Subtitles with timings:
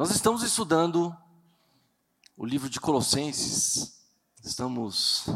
[0.00, 1.14] Nós estamos estudando
[2.34, 4.00] o livro de Colossenses,
[4.42, 5.26] estamos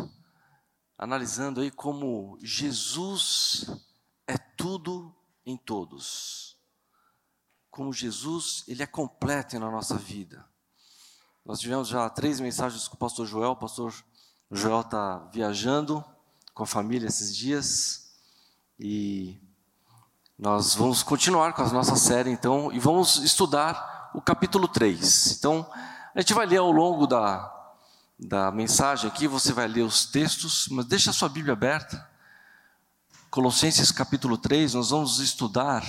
[0.96, 3.66] analisando aí como Jesus
[4.26, 5.14] é tudo
[5.44, 6.56] em todos.
[7.70, 10.42] Como Jesus, ele é completo na nossa vida.
[11.44, 13.94] Nós tivemos já três mensagens com o pastor Joel, o pastor
[14.50, 16.02] Joel está viajando
[16.54, 18.14] com a família esses dias
[18.80, 19.38] e
[20.38, 25.32] nós vamos continuar com a nossa série então e vamos estudar o capítulo 3.
[25.32, 25.68] Então,
[26.14, 27.52] a gente vai ler ao longo da,
[28.16, 32.08] da mensagem aqui, você vai ler os textos, mas deixa a sua Bíblia aberta.
[33.28, 35.82] Colossenses capítulo 3, nós vamos estudar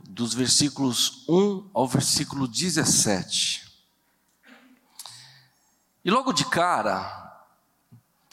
[0.00, 3.64] dos versículos 1 ao versículo 17.
[6.04, 7.46] E logo de cara,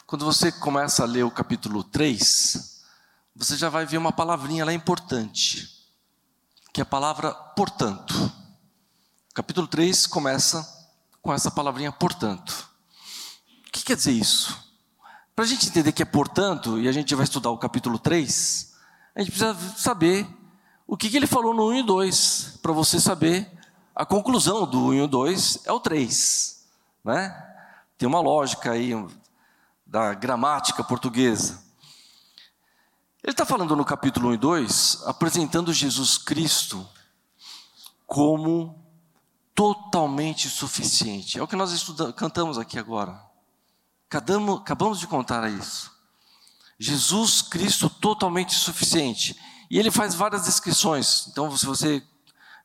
[0.04, 2.82] quando você começa a ler o capítulo 3,
[3.36, 5.88] você já vai ver uma palavrinha lá importante,
[6.72, 8.43] que é a palavra portanto.
[9.34, 10.88] Capítulo 3 começa
[11.20, 12.70] com essa palavrinha portanto.
[13.66, 14.56] O que quer dizer isso?
[15.34, 18.72] Para a gente entender que é portanto, e a gente vai estudar o capítulo 3,
[19.12, 20.24] a gente precisa saber
[20.86, 23.50] o que, que ele falou no 1 e 2, para você saber
[23.92, 26.64] a conclusão do 1 e 2 é o 3.
[27.02, 27.56] Né?
[27.98, 28.92] Tem uma lógica aí
[29.84, 31.60] da gramática portuguesa.
[33.20, 36.88] Ele está falando no capítulo 1 e 2, apresentando Jesus Cristo
[38.06, 38.83] como
[39.54, 41.38] totalmente suficiente.
[41.38, 41.72] É o que nós
[42.16, 43.20] cantamos aqui agora.
[44.08, 45.92] Acabamos, acabamos de contar isso.
[46.78, 49.38] Jesus Cristo totalmente suficiente.
[49.70, 51.28] E ele faz várias descrições.
[51.28, 52.02] Então, se você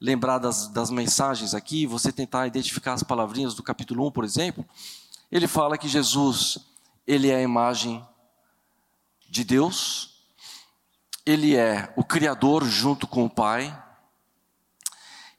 [0.02, 4.66] lembrar das, das mensagens aqui, você tentar identificar as palavrinhas do capítulo 1, por exemplo,
[5.32, 6.58] ele fala que Jesus,
[7.06, 8.06] ele é a imagem
[9.30, 10.24] de Deus,
[11.26, 13.78] ele é o Criador junto com o Pai,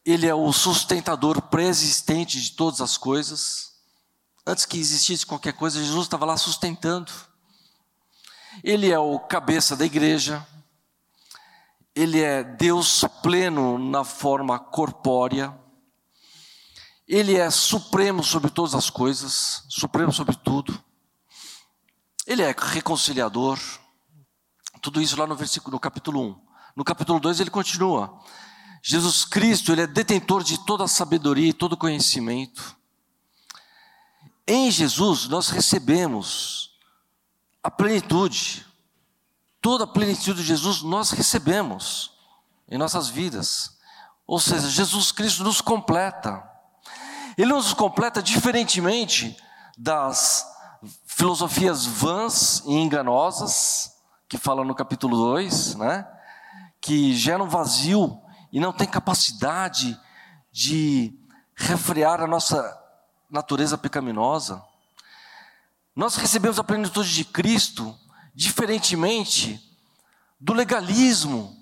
[0.05, 3.75] ele é o sustentador pré-existente de todas as coisas.
[4.47, 7.13] Antes que existisse qualquer coisa, Jesus estava lá sustentando.
[8.65, 10.47] Ele é o cabeça da igreja.
[11.95, 15.57] Ele é Deus pleno na forma corpórea.
[17.07, 20.83] Ele é supremo sobre todas as coisas, supremo sobre tudo.
[22.27, 23.59] Ele é reconciliador.
[24.81, 26.47] Tudo isso lá no versículo, no capítulo 1.
[26.77, 28.23] No capítulo 2 ele continua.
[28.83, 32.77] Jesus Cristo, ele é detentor de toda a sabedoria e todo conhecimento.
[34.47, 36.71] Em Jesus nós recebemos
[37.63, 38.67] a plenitude.
[39.61, 42.13] Toda a plenitude de Jesus nós recebemos
[42.69, 43.77] em nossas vidas.
[44.27, 46.43] Ou seja, Jesus Cristo nos completa.
[47.37, 49.37] Ele nos completa diferentemente
[49.77, 50.47] das
[51.05, 53.93] filosofias vãs e enganosas
[54.29, 56.07] que falam no capítulo 2, né?
[56.81, 58.20] Que geram vazio
[58.53, 59.99] e não tem capacidade
[60.53, 61.15] de
[61.55, 62.79] refrear a nossa
[63.31, 64.63] natureza pecaminosa.
[65.95, 67.97] Nós recebemos a plenitude de Cristo
[68.35, 69.61] diferentemente
[70.41, 71.57] do legalismo.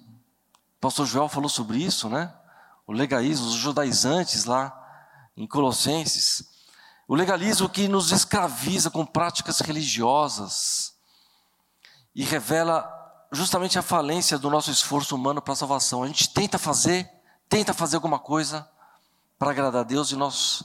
[0.76, 2.32] O pastor Joel falou sobre isso, né?
[2.86, 4.74] O legalismo, os judaizantes lá
[5.36, 6.48] em Colossenses.
[7.06, 10.94] O legalismo que nos escraviza com práticas religiosas
[12.14, 12.97] e revela
[13.30, 16.02] justamente a falência do nosso esforço humano para a salvação.
[16.02, 17.10] A gente tenta fazer,
[17.48, 18.68] tenta fazer alguma coisa
[19.38, 20.64] para agradar a Deus e nós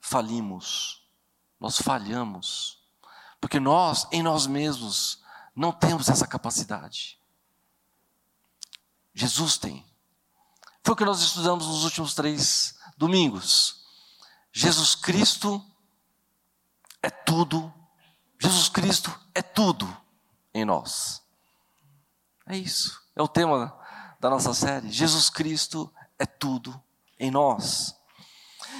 [0.00, 1.02] falimos,
[1.60, 2.80] nós falhamos,
[3.40, 5.22] porque nós, em nós mesmos,
[5.54, 7.18] não temos essa capacidade.
[9.14, 9.84] Jesus tem.
[10.84, 13.84] Foi o que nós estudamos nos últimos três domingos.
[14.52, 15.64] Jesus Cristo
[17.02, 17.72] é tudo,
[18.38, 19.96] Jesus Cristo é tudo
[20.52, 21.25] em nós.
[22.46, 23.02] É isso.
[23.14, 23.76] É o tema
[24.20, 24.90] da nossa série.
[24.90, 26.80] Jesus Cristo é tudo
[27.18, 27.96] em nós.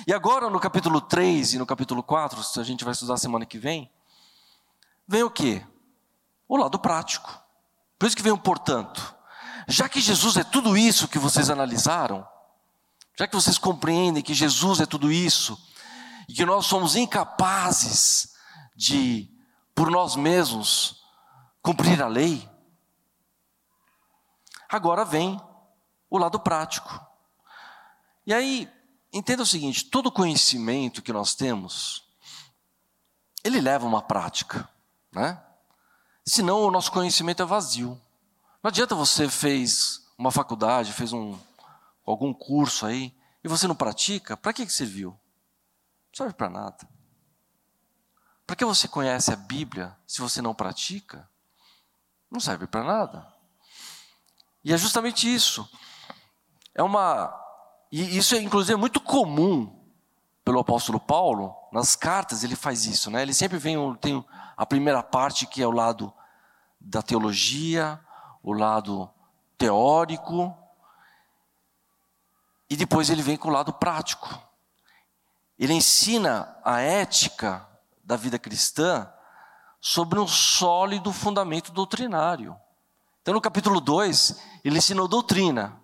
[0.07, 3.45] E agora no capítulo 3 e no capítulo 4, se a gente vai estudar semana
[3.45, 3.91] que vem,
[5.07, 5.65] vem o quê?
[6.49, 7.43] O lado prático.
[7.99, 9.15] Por isso que vem o portanto.
[9.67, 12.27] Já que Jesus é tudo isso que vocês analisaram,
[13.19, 15.59] já que vocês compreendem que Jesus é tudo isso,
[16.29, 18.35] e que nós somos incapazes
[18.77, 19.29] de,
[19.75, 21.03] por nós mesmos,
[21.63, 22.49] cumprir a lei,
[24.69, 25.41] Agora vem
[26.11, 27.01] o lado prático.
[28.27, 28.71] E aí,
[29.13, 32.05] entenda o seguinte: todo conhecimento que nós temos,
[33.45, 34.69] ele leva uma prática,
[35.13, 35.43] né?
[36.25, 38.01] Senão o nosso conhecimento é vazio.
[38.63, 41.39] Não adianta você fez uma faculdade, fez um
[42.05, 45.11] algum curso aí e você não pratica, para que que serviu?
[45.11, 46.89] Não serve para nada.
[48.47, 51.29] Para que você conhece a Bíblia se você não pratica?
[52.31, 53.36] Não serve para nada.
[54.67, 55.71] E é justamente isso.
[56.75, 57.33] É uma
[57.93, 59.73] E isso é, inclusive, é muito comum
[60.45, 63.23] pelo apóstolo Paulo, nas cartas ele faz isso, né?
[63.23, 64.25] Ele sempre vem, tem
[64.57, 66.13] a primeira parte que é o lado
[66.81, 68.01] da teologia,
[68.43, 69.09] o lado
[69.57, 70.53] teórico,
[72.69, 74.29] e depois ele vem com o lado prático.
[75.57, 77.65] Ele ensina a ética
[78.03, 79.09] da vida cristã
[79.81, 82.57] sobre um sólido fundamento doutrinário.
[83.27, 85.77] Então, no capítulo 2, ele ensinou doutrina.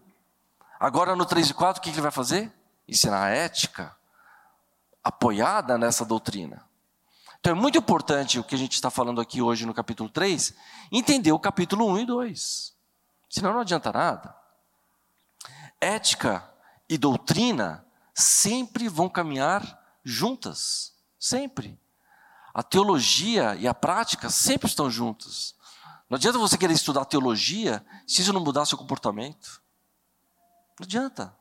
[0.79, 2.53] Agora, no 3 e 4, o que ele vai fazer?
[2.87, 3.97] Ensinar a ética
[5.03, 6.65] apoiada nessa doutrina.
[7.41, 10.55] Então é muito importante o que a gente está falando aqui hoje no capítulo 3,
[10.93, 12.75] entender o capítulo 1 e 2.
[13.29, 14.37] Senão não adianta nada.
[15.81, 16.49] Ética
[16.89, 17.85] e doutrina
[18.15, 20.93] sempre vão caminhar juntas.
[21.19, 21.77] Sempre.
[22.55, 25.57] A teologia e a prática sempre estão juntas.
[26.13, 29.63] Não adianta você querer estudar teologia se isso não mudar seu comportamento.
[30.79, 31.35] Não adianta.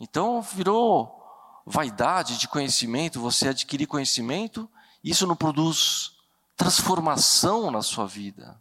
[0.00, 1.22] Então virou
[1.64, 4.68] vaidade de conhecimento, você adquirir conhecimento,
[5.04, 6.16] isso não produz
[6.56, 8.60] transformação na sua vida.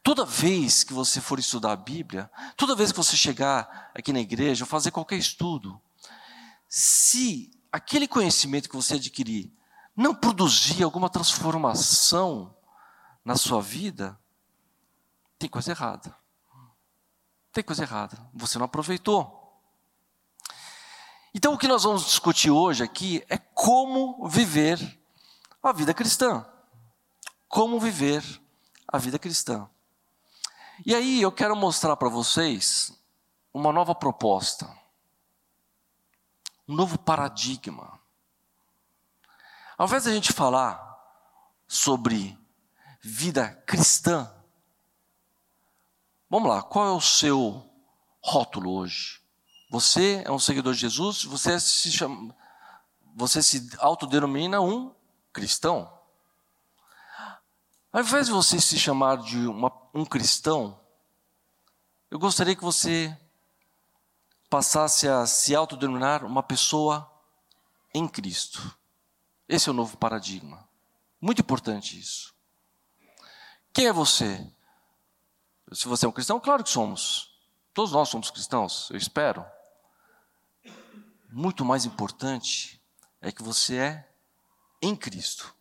[0.00, 4.20] Toda vez que você for estudar a Bíblia, toda vez que você chegar aqui na
[4.20, 5.82] igreja, ou fazer qualquer estudo,
[6.68, 9.52] se aquele conhecimento que você adquirir
[9.96, 12.54] não produzir alguma transformação
[13.28, 14.18] na sua vida,
[15.38, 16.16] tem coisa errada.
[17.52, 18.18] Tem coisa errada.
[18.32, 19.60] Você não aproveitou.
[21.34, 24.78] Então, o que nós vamos discutir hoje aqui é como viver
[25.62, 26.42] a vida cristã.
[27.46, 28.24] Como viver
[28.90, 29.68] a vida cristã.
[30.86, 32.98] E aí eu quero mostrar para vocês
[33.52, 34.74] uma nova proposta,
[36.66, 38.00] um novo paradigma.
[39.76, 40.98] Ao invés de a gente falar
[41.66, 42.47] sobre
[43.00, 44.32] vida cristã,
[46.28, 47.64] vamos lá, qual é o seu
[48.20, 49.20] rótulo hoje?
[49.70, 52.34] Você é um seguidor de Jesus, você se chama,
[53.14, 54.94] você se autodenomina um
[55.32, 55.92] cristão.
[57.92, 60.78] Ao invés de você se chamar de uma, um cristão,
[62.10, 63.16] eu gostaria que você
[64.48, 67.10] passasse a se autodenominar uma pessoa
[67.92, 68.76] em Cristo.
[69.48, 70.68] Esse é o novo paradigma.
[71.20, 72.34] Muito importante isso.
[73.78, 74.44] Quem é você?
[75.72, 77.30] Se você é um cristão, claro que somos.
[77.72, 79.46] Todos nós somos cristãos, eu espero
[81.30, 82.82] muito mais importante
[83.20, 84.12] é que você é
[84.82, 85.54] em Cristo.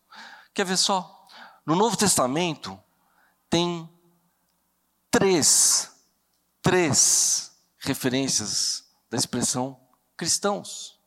[0.52, 1.28] Quer ver só?
[1.64, 2.82] No Novo Testamento
[3.52, 3.88] tem
[5.12, 5.96] três,
[6.60, 9.80] três referências da expressão
[10.18, 11.00] cristãos.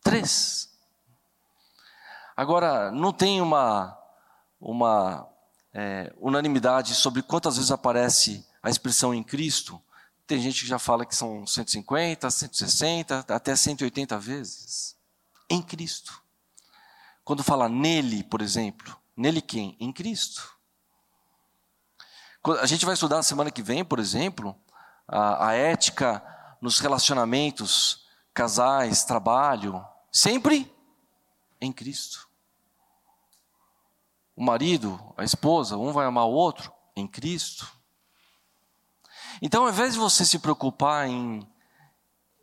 [0.00, 0.72] Três.
[2.36, 3.98] Agora, não tem uma,
[4.60, 5.28] uma
[5.78, 9.78] é, unanimidade sobre quantas vezes aparece a expressão em Cristo,
[10.26, 14.96] tem gente que já fala que são 150, 160, até 180 vezes.
[15.50, 16.22] Em Cristo.
[17.22, 19.76] Quando fala nele, por exemplo, nele quem?
[19.78, 20.56] Em Cristo.
[22.62, 24.58] A gente vai estudar na semana que vem, por exemplo,
[25.06, 26.24] a, a ética
[26.58, 30.74] nos relacionamentos, casais, trabalho, sempre
[31.60, 32.25] em Cristo.
[34.36, 37.72] O marido, a esposa, um vai amar o outro em Cristo.
[39.40, 41.46] Então, ao invés de você se preocupar em.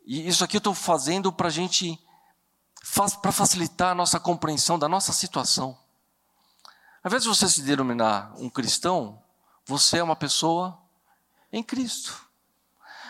[0.04, 1.98] E isso aqui eu estou fazendo para a gente.
[3.22, 5.78] para facilitar a nossa compreensão da nossa situação.
[7.02, 9.22] Ao invés de você se denominar um cristão,
[9.64, 10.78] você é uma pessoa
[11.52, 12.28] em Cristo.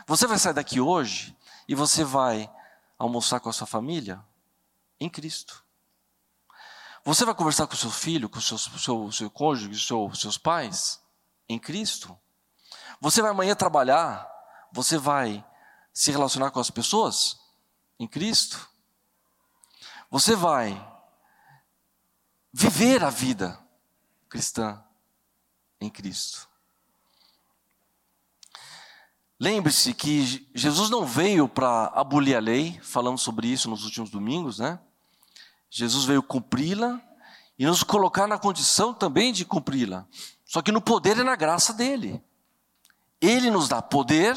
[0.06, 1.34] Você vai sair daqui hoje
[1.66, 2.50] e você vai
[2.98, 4.22] almoçar com a sua família
[5.00, 5.63] em Cristo.
[7.04, 11.00] Você vai conversar com seu filho, com o seu, seu, seu cônjuge, seu, seus pais
[11.46, 12.18] em Cristo.
[12.98, 14.26] Você vai amanhã trabalhar,
[14.72, 15.44] você vai
[15.92, 17.38] se relacionar com as pessoas
[17.98, 18.68] em Cristo.
[20.10, 20.82] Você vai
[22.50, 23.60] viver a vida
[24.28, 24.82] cristã
[25.78, 26.48] em Cristo.
[29.38, 34.58] Lembre-se que Jesus não veio para abolir a lei, falamos sobre isso nos últimos domingos,
[34.58, 34.80] né?
[35.76, 37.00] Jesus veio cumpri-la
[37.58, 40.06] e nos colocar na condição também de cumpri-la,
[40.46, 42.22] só que no poder e na graça dele.
[43.20, 44.36] Ele nos dá poder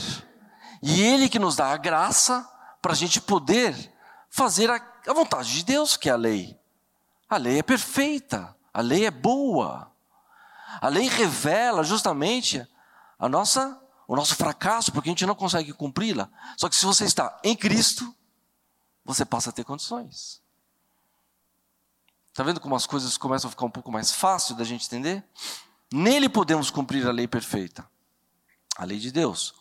[0.81, 2.43] e Ele que nos dá a graça
[2.81, 3.93] para a gente poder
[4.31, 4.81] fazer a,
[5.13, 6.59] vontade de Deus, que é a lei.
[7.29, 9.91] A lei é perfeita, a lei é boa.
[10.81, 12.67] A lei revela justamente
[13.19, 16.29] a nossa, o nosso fracasso, porque a gente não consegue cumpri-la.
[16.57, 18.11] Só que se você está em Cristo,
[19.05, 20.46] você passa a ter condições.
[22.37, 25.25] Está vendo como as coisas começam a ficar um pouco mais fácil da gente entender?
[25.91, 27.83] Nele podemos cumprir a lei perfeita
[28.77, 29.55] a lei de Deus.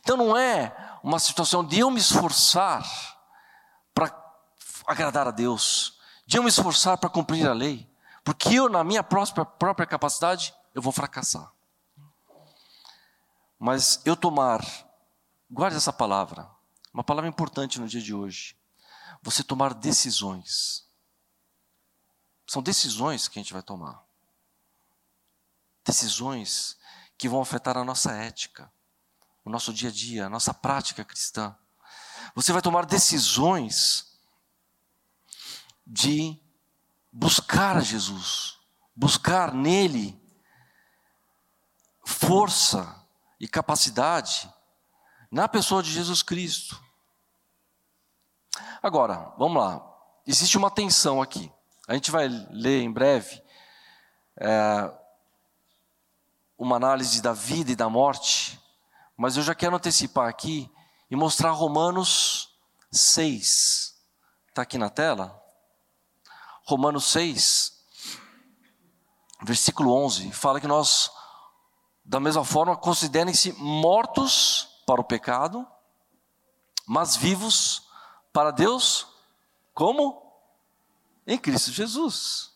[0.00, 2.82] Então não é uma situação de eu me esforçar
[3.92, 4.10] para
[4.86, 7.86] agradar a Deus, de eu me esforçar para cumprir a lei,
[8.24, 11.52] porque eu, na minha própria, própria capacidade, eu vou fracassar.
[13.58, 14.64] Mas eu tomar,
[15.50, 16.48] guarde essa palavra,
[16.94, 18.56] uma palavra importante no dia de hoje.
[19.20, 20.90] Você tomar decisões.
[22.52, 24.04] São decisões que a gente vai tomar.
[25.82, 26.76] Decisões
[27.16, 28.70] que vão afetar a nossa ética,
[29.42, 31.56] o nosso dia a dia, a nossa prática cristã.
[32.34, 34.18] Você vai tomar decisões
[35.86, 36.38] de
[37.10, 38.58] buscar Jesus,
[38.94, 40.22] buscar nele
[42.04, 43.02] força
[43.40, 44.52] e capacidade
[45.30, 46.78] na pessoa de Jesus Cristo.
[48.82, 49.82] Agora, vamos lá.
[50.26, 51.50] Existe uma tensão aqui.
[51.88, 53.42] A gente vai ler em breve
[54.36, 54.92] é,
[56.56, 58.60] uma análise da vida e da morte,
[59.16, 60.70] mas eu já quero antecipar aqui
[61.10, 62.56] e mostrar Romanos
[62.92, 64.00] 6.
[64.48, 65.42] Está aqui na tela?
[66.64, 67.72] Romanos 6,
[69.42, 71.10] versículo 11, fala que nós,
[72.04, 75.66] da mesma forma, considerem-se mortos para o pecado,
[76.86, 77.88] mas vivos
[78.32, 79.08] para Deus,
[79.74, 80.21] como?
[81.26, 82.52] Em Cristo Jesus.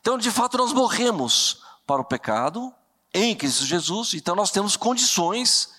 [0.00, 2.74] Então, de fato, nós morremos para o pecado
[3.12, 5.72] em Cristo Jesus, então nós temos condições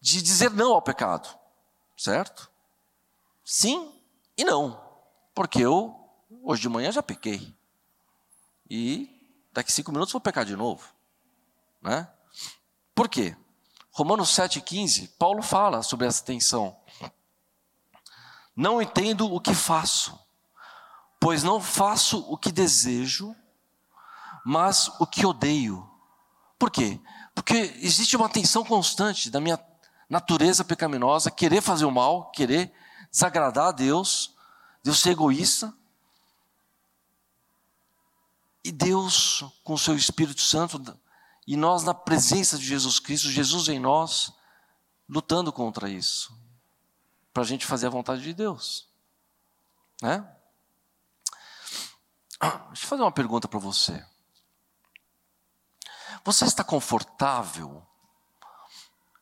[0.00, 1.28] de dizer não ao pecado,
[1.96, 2.50] certo?
[3.44, 3.92] Sim
[4.36, 4.80] e não,
[5.34, 5.94] porque eu
[6.42, 7.54] hoje de manhã já pequei
[8.68, 9.10] e
[9.52, 10.94] daqui cinco minutos vou pecar de novo,
[11.82, 12.08] né?
[12.94, 13.36] Por quê?
[13.90, 16.78] Romanos 7,15, Paulo fala sobre essa tensão.
[18.56, 20.18] Não entendo o que faço,
[21.20, 23.36] pois não faço o que desejo,
[24.44, 25.88] mas o que odeio.
[26.58, 26.98] Por quê?
[27.34, 29.62] Porque existe uma tensão constante da minha
[30.08, 32.72] natureza pecaminosa, querer fazer o mal, querer
[33.12, 34.34] desagradar a Deus,
[34.82, 35.72] Deus ser egoísta.
[38.64, 40.98] E Deus, com o seu Espírito Santo,
[41.46, 44.32] e nós na presença de Jesus Cristo, Jesus em nós,
[45.08, 46.38] lutando contra isso
[47.32, 48.88] para a gente fazer a vontade de Deus.
[50.02, 50.26] Né?
[52.40, 54.04] Deixa eu fazer uma pergunta para você.
[56.24, 57.86] Você está confortável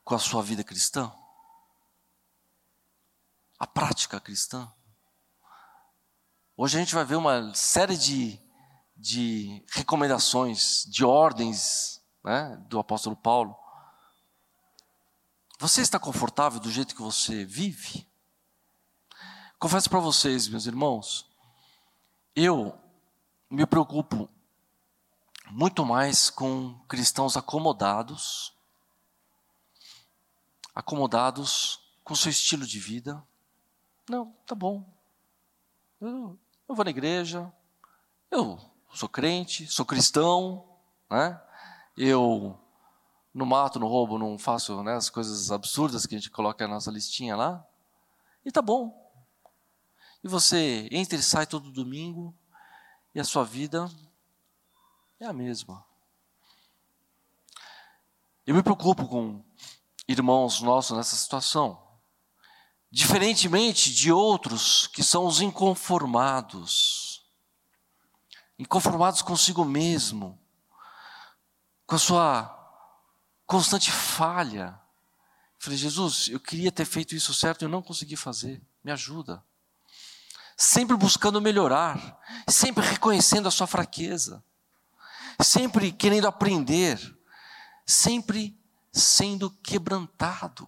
[0.03, 1.11] com a sua vida cristã?
[3.57, 4.71] A prática cristã?
[6.55, 8.39] Hoje a gente vai ver uma série de,
[8.95, 13.57] de recomendações, de ordens né, do apóstolo Paulo
[15.61, 18.07] você está confortável do jeito que você vive?
[19.59, 21.29] Confesso para vocês, meus irmãos,
[22.33, 22.79] eu
[23.49, 24.29] me preocupo
[25.49, 28.53] muito mais com cristãos acomodados,
[30.75, 33.23] acomodados com seu estilo de vida.
[34.07, 34.87] Não, tá bom.
[35.99, 36.37] Eu,
[36.67, 37.51] eu vou na igreja,
[38.29, 38.59] eu
[38.93, 40.67] sou crente, sou cristão,
[41.09, 41.41] né?
[41.97, 42.57] Eu
[43.33, 46.75] no mato, no roubo, não faço né, as coisas absurdas que a gente coloca na
[46.75, 47.65] nossa listinha lá.
[48.45, 49.07] E tá bom.
[50.23, 52.35] E você entra e sai todo domingo
[53.13, 53.89] e a sua vida
[55.19, 55.85] é a mesma.
[58.45, 59.43] Eu me preocupo com
[60.07, 61.79] irmãos nossos nessa situação.
[62.91, 67.23] Diferentemente de outros que são os inconformados.
[68.57, 70.37] Inconformados consigo mesmo,
[71.85, 72.59] com a sua
[73.45, 74.79] constante falha.
[75.57, 78.61] Falei, Jesus, eu queria ter feito isso certo e eu não consegui fazer.
[78.83, 79.43] Me ajuda.
[80.61, 84.43] Sempre buscando melhorar, sempre reconhecendo a sua fraqueza,
[85.41, 86.99] sempre querendo aprender,
[87.85, 88.59] sempre
[88.91, 90.67] sendo quebrantado.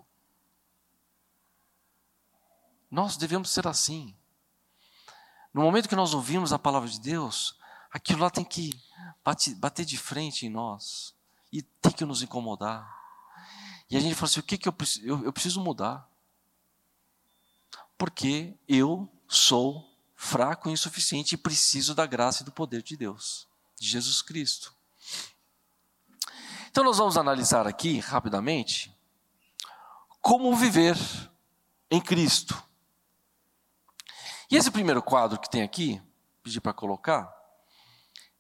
[2.90, 4.16] Nós devemos ser assim.
[5.54, 7.60] No momento que nós ouvimos a palavra de Deus,
[7.92, 8.72] aquilo lá tem que
[9.58, 11.14] bater de frente em nós
[11.52, 12.90] e tem que nos incomodar.
[13.90, 16.10] E a gente fala assim: o que, que eu, eu, eu preciso mudar?
[17.98, 23.48] Porque eu sou fraco e insuficiente e preciso da graça e do poder de Deus,
[23.80, 24.76] de Jesus Cristo.
[26.70, 28.94] Então, nós vamos analisar aqui, rapidamente,
[30.22, 30.98] como viver
[31.90, 32.62] em Cristo.
[34.50, 36.02] E esse primeiro quadro que tem aqui,
[36.44, 37.34] pedi para colocar,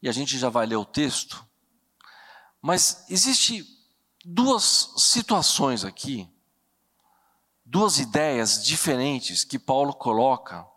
[0.02, 1.48] e a gente já vai ler o texto,
[2.62, 3.66] mas existe
[4.26, 6.30] duas situações aqui,
[7.66, 10.70] duas ideias diferentes que Paulo coloca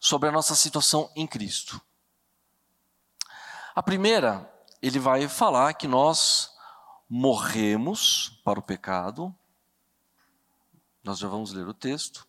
[0.00, 1.80] sobre a nossa situação em Cristo.
[3.74, 6.50] A primeira, ele vai falar que nós
[7.08, 9.34] morremos para o pecado,
[11.04, 12.26] nós já vamos ler o texto,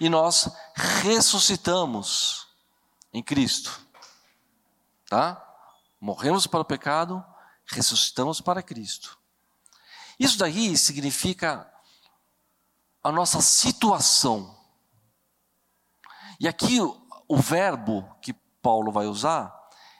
[0.00, 2.48] e nós ressuscitamos
[3.12, 3.80] em Cristo.
[5.08, 5.40] Tá?
[6.00, 7.24] Morremos para o pecado,
[7.66, 9.18] ressuscitamos para Cristo.
[10.18, 11.70] Isso daí significa
[13.02, 14.63] a nossa situação.
[16.38, 19.54] E aqui o, verbo que Paulo vai usar,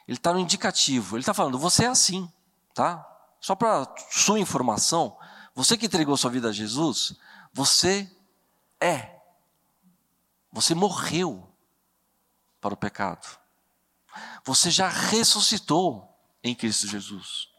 [0.07, 1.15] ele está no indicativo.
[1.15, 2.31] Ele está falando, você é assim,
[2.73, 3.05] tá?
[3.39, 5.17] Só para sua informação,
[5.53, 7.15] você que entregou sua vida a Jesus,
[7.53, 8.09] você
[8.79, 9.19] é.
[10.51, 11.47] Você morreu
[12.59, 13.27] para o pecado.
[14.43, 17.49] Você já ressuscitou em Cristo Jesus.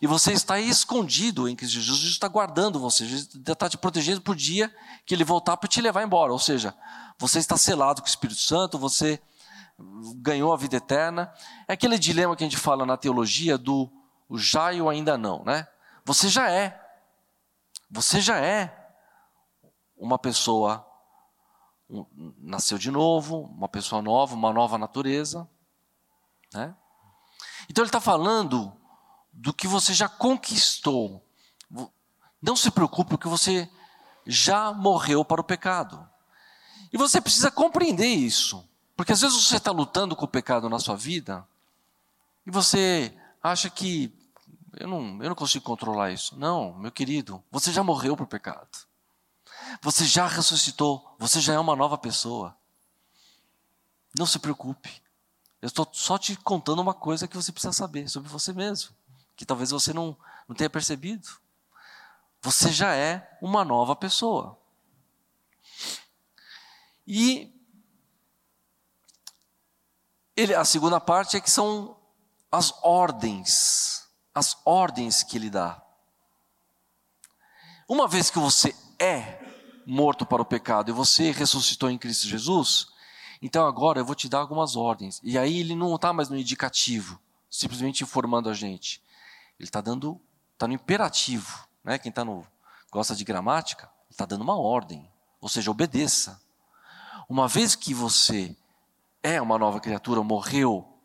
[0.00, 4.20] E você está escondido em Cristo Jesus, Jesus está guardando você, Jesus está te protegendo
[4.20, 4.74] por dia
[5.04, 6.32] que ele voltar para te levar embora.
[6.32, 6.74] Ou seja,
[7.18, 9.20] você está selado com o Espírito Santo, você
[10.16, 11.32] ganhou a vida eterna.
[11.66, 13.90] É aquele dilema que a gente fala na teologia do
[14.28, 15.68] o já e o ainda não, né?
[16.04, 16.82] Você já é.
[17.90, 18.74] Você já é
[19.96, 20.84] uma pessoa
[22.38, 25.48] nasceu de novo, uma pessoa nova, uma nova natureza,
[26.52, 26.74] né?
[27.70, 28.72] Então ele está falando
[29.36, 31.22] do que você já conquistou.
[32.40, 33.68] Não se preocupe, porque você
[34.26, 36.08] já morreu para o pecado.
[36.92, 38.66] E você precisa compreender isso.
[38.96, 41.46] Porque às vezes você está lutando com o pecado na sua vida
[42.46, 44.10] e você acha que
[44.78, 46.34] eu não, eu não consigo controlar isso.
[46.38, 48.86] Não, meu querido, você já morreu para o pecado.
[49.82, 52.56] Você já ressuscitou, você já é uma nova pessoa.
[54.18, 55.02] Não se preocupe.
[55.60, 58.94] Eu estou só te contando uma coisa que você precisa saber sobre você mesmo
[59.36, 60.16] que talvez você não,
[60.48, 61.28] não tenha percebido.
[62.40, 64.58] Você já é uma nova pessoa.
[67.06, 67.52] E
[70.36, 71.96] ele, a segunda parte é que são
[72.50, 75.82] as ordens, as ordens que ele dá.
[77.88, 79.44] Uma vez que você é
[79.86, 82.88] morto para o pecado e você ressuscitou em Cristo Jesus,
[83.40, 85.20] então agora eu vou te dar algumas ordens.
[85.22, 89.02] E aí ele não está mais no indicativo, simplesmente informando a gente.
[89.58, 90.20] Ele está dando,
[90.52, 91.98] está no imperativo, né?
[91.98, 92.46] Quem está no
[92.90, 96.40] gosta de gramática, está dando uma ordem, ou seja, obedeça.
[97.28, 98.56] Uma vez que você
[99.22, 100.98] é uma nova criatura, morreu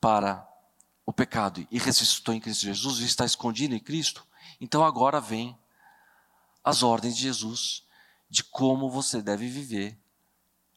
[0.00, 0.48] para
[1.04, 4.26] o pecado e ressuscitou em Cristo Jesus e está escondido em Cristo,
[4.60, 5.58] então agora vem
[6.64, 7.84] as ordens de Jesus
[8.28, 9.98] de como você deve viver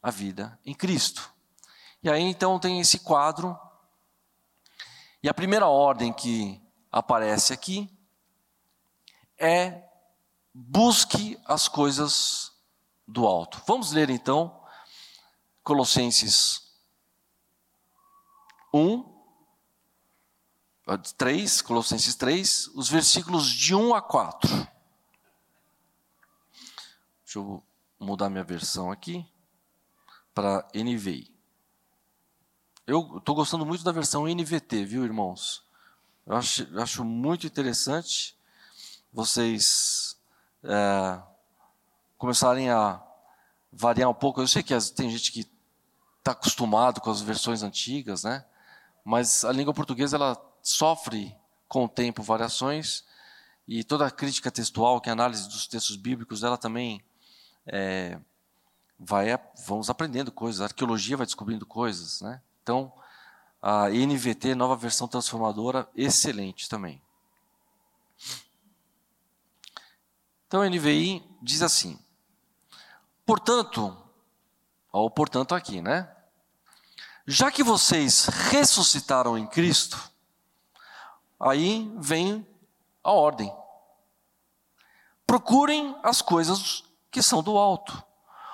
[0.02, 1.34] a vida em Cristo.
[2.02, 3.58] E aí então tem esse quadro.
[5.22, 7.90] E a primeira ordem que aparece aqui
[9.38, 9.84] é
[10.54, 12.52] busque as coisas
[13.08, 13.62] do alto.
[13.66, 14.62] Vamos ler então
[15.64, 16.70] Colossenses
[18.74, 19.06] 1,
[21.18, 24.50] 3, Colossenses 3, os versículos de 1 a 4.
[27.24, 27.64] Deixa eu
[28.00, 29.26] mudar minha versão aqui
[30.34, 31.32] para NVI.
[32.88, 35.69] Eu estou gostando muito da versão NVT, viu, irmãos?
[36.30, 38.38] Eu acho, eu acho muito interessante
[39.12, 40.16] vocês
[40.64, 41.20] é,
[42.20, 43.02] começarem a
[43.74, 44.40] variar um pouco.
[44.40, 45.50] Eu sei que tem gente que
[46.20, 48.46] está acostumado com as versões antigas, né?
[49.04, 51.36] Mas a língua portuguesa ela sofre
[51.68, 53.04] com o tempo variações
[53.68, 57.04] e toda a crítica textual, que é a análise dos textos bíblicos, ela também
[57.66, 58.20] é,
[59.00, 59.30] vai
[59.66, 60.62] vamos aprendendo coisas.
[60.62, 62.40] A arqueologia vai descobrindo coisas, né?
[62.62, 62.94] Então
[63.62, 67.02] a NVT, nova versão transformadora, excelente também.
[70.48, 72.00] Então a NVI diz assim:
[73.26, 73.96] Portanto,
[74.92, 76.10] ó, o portanto aqui, né?
[77.28, 80.12] Já que vocês ressuscitaram em Cristo,
[81.40, 82.48] aí vem
[83.04, 83.54] a ordem.
[85.28, 88.04] Procurem as coisas que são do alto,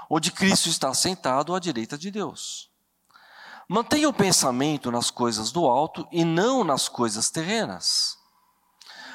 [0.09, 2.69] onde Cristo está sentado à direita de Deus.
[3.67, 8.17] Mantenha o pensamento nas coisas do alto e não nas coisas terrenas.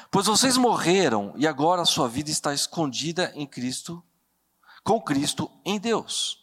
[0.09, 4.03] Pois vocês morreram e agora a sua vida está escondida em Cristo,
[4.83, 6.37] com Cristo em Deus.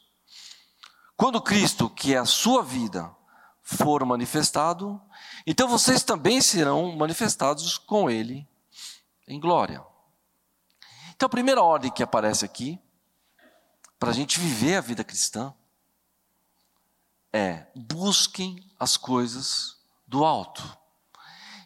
[1.16, 3.14] Quando Cristo, que é a sua vida,
[3.62, 4.98] for manifestado,
[5.46, 8.48] então vocês também serão manifestados com Ele
[9.26, 9.84] em glória.
[11.14, 12.80] Então, a primeira ordem que aparece aqui,
[13.98, 15.52] para a gente viver a vida cristã,
[17.32, 20.76] é: busquem as coisas do alto.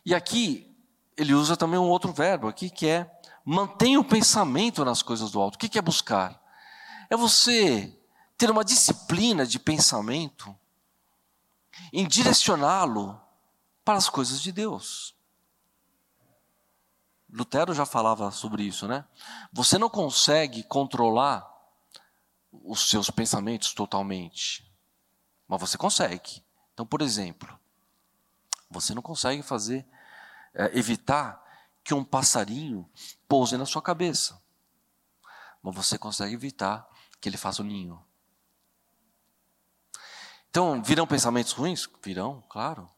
[0.04, 0.74] E aqui
[1.16, 3.10] ele usa também um outro verbo aqui que é
[3.44, 5.56] mantenha o pensamento nas coisas do alto.
[5.56, 6.40] O que é buscar?
[7.08, 7.98] É você
[8.36, 10.56] ter uma disciplina de pensamento
[11.92, 13.20] em direcioná-lo
[13.84, 15.14] para as coisas de Deus.
[17.32, 19.04] Lutero já falava sobre isso, né?
[19.52, 21.48] Você não consegue controlar
[22.52, 24.70] os seus pensamentos totalmente,
[25.52, 26.42] mas você consegue.
[26.72, 27.60] Então, por exemplo,
[28.70, 29.86] você não consegue fazer,
[30.54, 31.44] é, evitar
[31.84, 32.90] que um passarinho
[33.28, 34.42] pouse na sua cabeça,
[35.62, 36.88] mas você consegue evitar
[37.20, 38.02] que ele faça o um ninho.
[40.48, 41.86] Então, virão pensamentos ruins?
[42.02, 42.90] Virão, claro.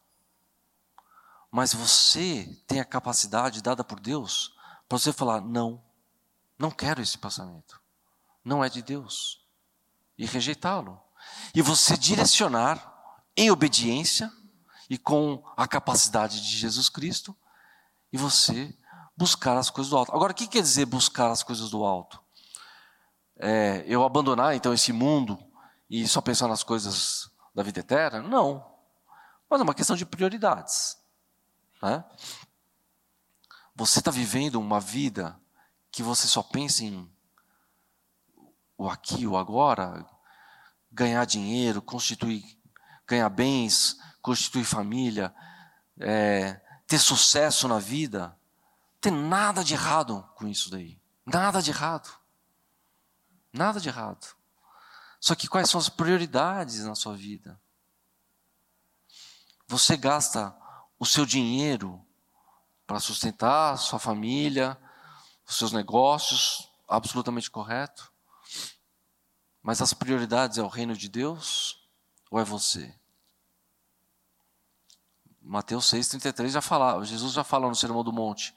[1.51, 4.57] Mas você tem a capacidade dada por Deus
[4.88, 5.83] para você falar: não,
[6.57, 7.83] não quero esse pensamento.
[8.45, 9.45] Não é de Deus.
[10.17, 11.04] E rejeitá-lo.
[11.55, 12.93] E você direcionar
[13.37, 14.33] em obediência
[14.89, 17.37] e com a capacidade de Jesus Cristo,
[18.13, 18.77] e você
[19.17, 20.13] buscar as coisas do alto.
[20.13, 22.23] Agora, o que quer dizer buscar as coisas do alto?
[23.37, 25.39] É, eu abandonar então esse mundo
[25.91, 28.23] e só pensar nas coisas da vida eterna?
[28.23, 28.65] Não.
[29.49, 30.97] Mas é uma questão de prioridades.
[31.83, 32.05] Né?
[33.75, 35.41] Você está vivendo uma vida
[35.91, 37.11] que você só pensa em
[38.77, 40.05] o aqui, o agora,
[40.94, 42.57] ganhar dinheiro, constituir,
[43.07, 45.35] ganhar bens, constituir família,
[45.98, 48.38] é, ter sucesso na vida.
[49.00, 50.98] Tem nada de errado com isso daí.
[51.26, 52.09] Nada de errado.
[53.52, 54.35] Nada de errado.
[55.20, 57.61] Só que quais são as prioridades na sua vida?
[59.66, 60.57] Você gasta
[60.98, 62.04] o seu dinheiro
[62.87, 64.78] para sustentar sua família,
[65.46, 68.13] os seus negócios, absolutamente correto.
[69.64, 71.88] Mas as prioridades é o reino de Deus
[72.31, 72.94] ou é você?
[75.40, 78.55] Mateus 6,33 já fala, Jesus já fala no Sermão do Monte.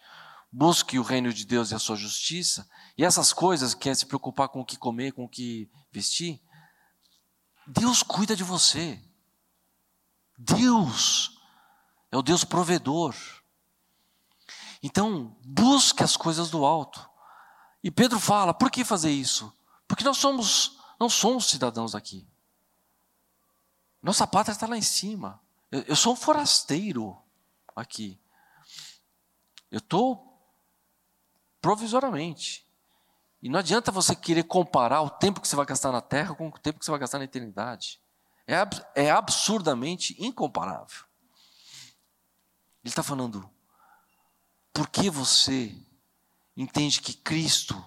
[0.52, 4.50] Busque o reino de Deus e a sua justiça, e essas coisas, quer se preocupar
[4.50, 6.42] com o que comer, com o que vestir,
[7.66, 9.02] Deus cuida de você.
[10.38, 11.40] Deus
[12.12, 13.16] é o Deus provedor.
[14.84, 17.10] Então, busque as coisas do alto.
[17.84, 19.54] E Pedro fala: por que fazer isso?
[19.88, 22.28] Porque nós somos, não somos cidadãos aqui.
[24.02, 25.42] Nossa pátria está lá em cima.
[25.72, 27.18] Eu, eu sou um forasteiro
[27.76, 28.20] aqui.
[29.70, 30.28] Eu estou
[31.62, 32.66] provisoriamente.
[33.42, 36.48] E não adianta você querer comparar o tempo que você vai gastar na terra com
[36.48, 38.02] o tempo que você vai gastar na eternidade.
[38.48, 38.56] É,
[38.96, 41.06] é absurdamente incomparável.
[42.84, 43.50] Ele está falando,
[44.74, 45.76] por que você
[46.56, 47.84] entende que Cristo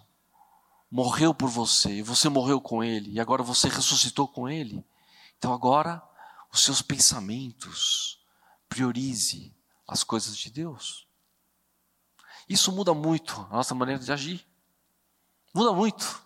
[0.90, 4.84] morreu por você, e você morreu com Ele, e agora você ressuscitou com Ele?
[5.38, 6.02] Então agora,
[6.52, 8.18] os seus pensamentos,
[8.68, 9.54] priorize
[9.86, 11.06] as coisas de Deus.
[12.48, 14.44] Isso muda muito a nossa maneira de agir.
[15.54, 16.22] Muda muito.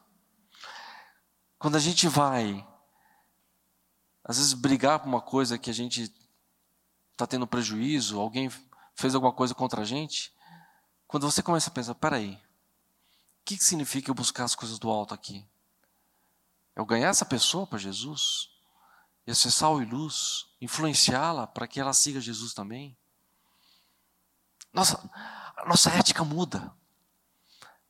[1.59, 2.67] Quando a gente vai,
[4.23, 6.13] às vezes, brigar por uma coisa que a gente
[7.13, 8.51] está tendo prejuízo, alguém
[8.95, 10.33] fez alguma coisa contra a gente,
[11.07, 12.41] quando você começa a pensar, peraí,
[13.45, 15.47] que significa eu buscar as coisas do alto aqui?
[16.75, 18.51] Eu ganhar essa pessoa para Jesus?
[19.27, 20.47] E ser sal e luz?
[20.61, 22.97] Influenciá-la para que ela siga Jesus também?
[24.73, 24.99] Nossa,
[25.57, 26.75] a nossa ética muda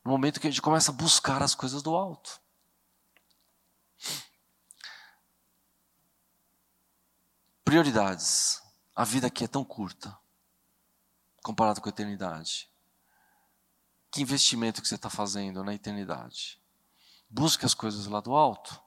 [0.05, 2.41] no momento que a gente começa a buscar as coisas do alto.
[7.65, 8.63] Prioridades.
[8.95, 10.17] A vida aqui é tão curta,
[11.43, 12.71] comparado com a eternidade.
[14.15, 16.61] Que investimento que você está fazendo na eternidade?
[17.29, 18.81] Busque as coisas lá do alto.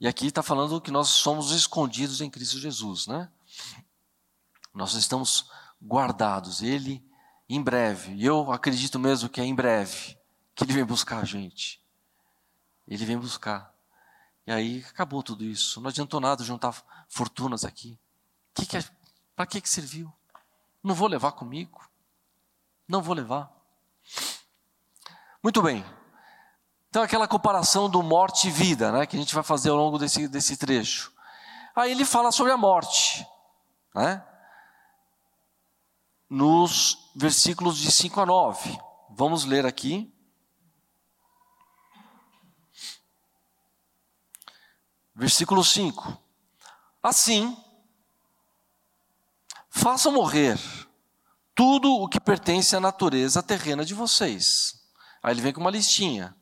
[0.00, 3.30] E aqui está falando que nós somos escondidos em Cristo Jesus, né?
[4.72, 5.50] Nós estamos
[5.84, 6.62] guardados.
[6.62, 7.06] Ele
[7.46, 10.16] em breve, e eu acredito mesmo que é em breve,
[10.54, 11.84] que Ele vem buscar a gente.
[12.88, 13.70] Ele vem buscar.
[14.46, 15.78] E aí acabou tudo isso.
[15.78, 16.72] Não adiantou nada juntar
[17.06, 17.98] fortunas aqui.
[18.54, 18.84] Que que é,
[19.36, 20.10] Para que, que serviu?
[20.82, 21.86] Não vou levar comigo.
[22.88, 23.61] Não vou levar.
[25.42, 25.84] Muito bem.
[26.88, 29.98] Então, aquela comparação do morte e vida, né, que a gente vai fazer ao longo
[29.98, 31.12] desse, desse trecho.
[31.74, 33.26] Aí ele fala sobre a morte.
[33.94, 34.22] Né?
[36.32, 38.80] nos versículos de 5 a 9.
[39.10, 40.10] Vamos ler aqui.
[45.14, 46.16] Versículo 5.
[47.02, 47.54] Assim,
[49.68, 50.58] façam morrer
[51.54, 54.81] tudo o que pertence à natureza terrena de vocês.
[55.22, 56.34] Aí ele vem com uma listinha: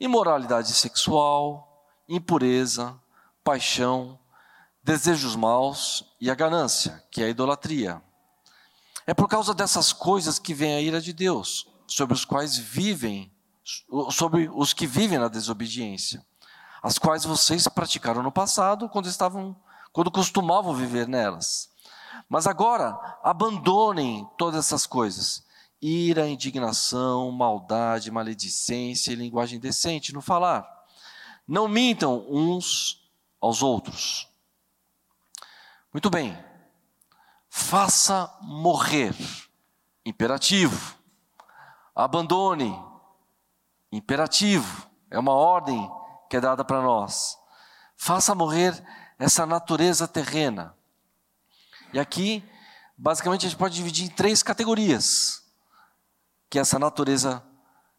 [0.00, 2.98] imoralidade sexual, impureza,
[3.44, 4.18] paixão,
[4.82, 8.02] desejos maus e a ganância, que é a idolatria.
[9.06, 13.32] É por causa dessas coisas que vem a ira de Deus, sobre os quais vivem,
[14.10, 16.24] sobre os que vivem na desobediência,
[16.82, 19.56] as quais vocês praticaram no passado quando estavam,
[19.92, 21.70] quando costumavam viver nelas.
[22.28, 25.42] Mas agora abandonem todas essas coisas:
[25.80, 30.66] ira, indignação, maldade, maledicência e linguagem decente no falar.
[31.46, 33.08] Não mintam uns
[33.40, 34.28] aos outros.
[35.92, 36.36] Muito bem.
[37.48, 39.14] Faça morrer.
[40.04, 40.96] Imperativo.
[41.94, 42.78] Abandone.
[43.90, 44.88] Imperativo.
[45.10, 45.90] É uma ordem
[46.28, 47.38] que é dada para nós.
[47.96, 48.80] Faça morrer
[49.18, 50.74] essa natureza terrena.
[51.92, 52.44] E aqui,
[52.96, 55.37] basicamente, a gente pode dividir em três categorias
[56.50, 57.44] que essa natureza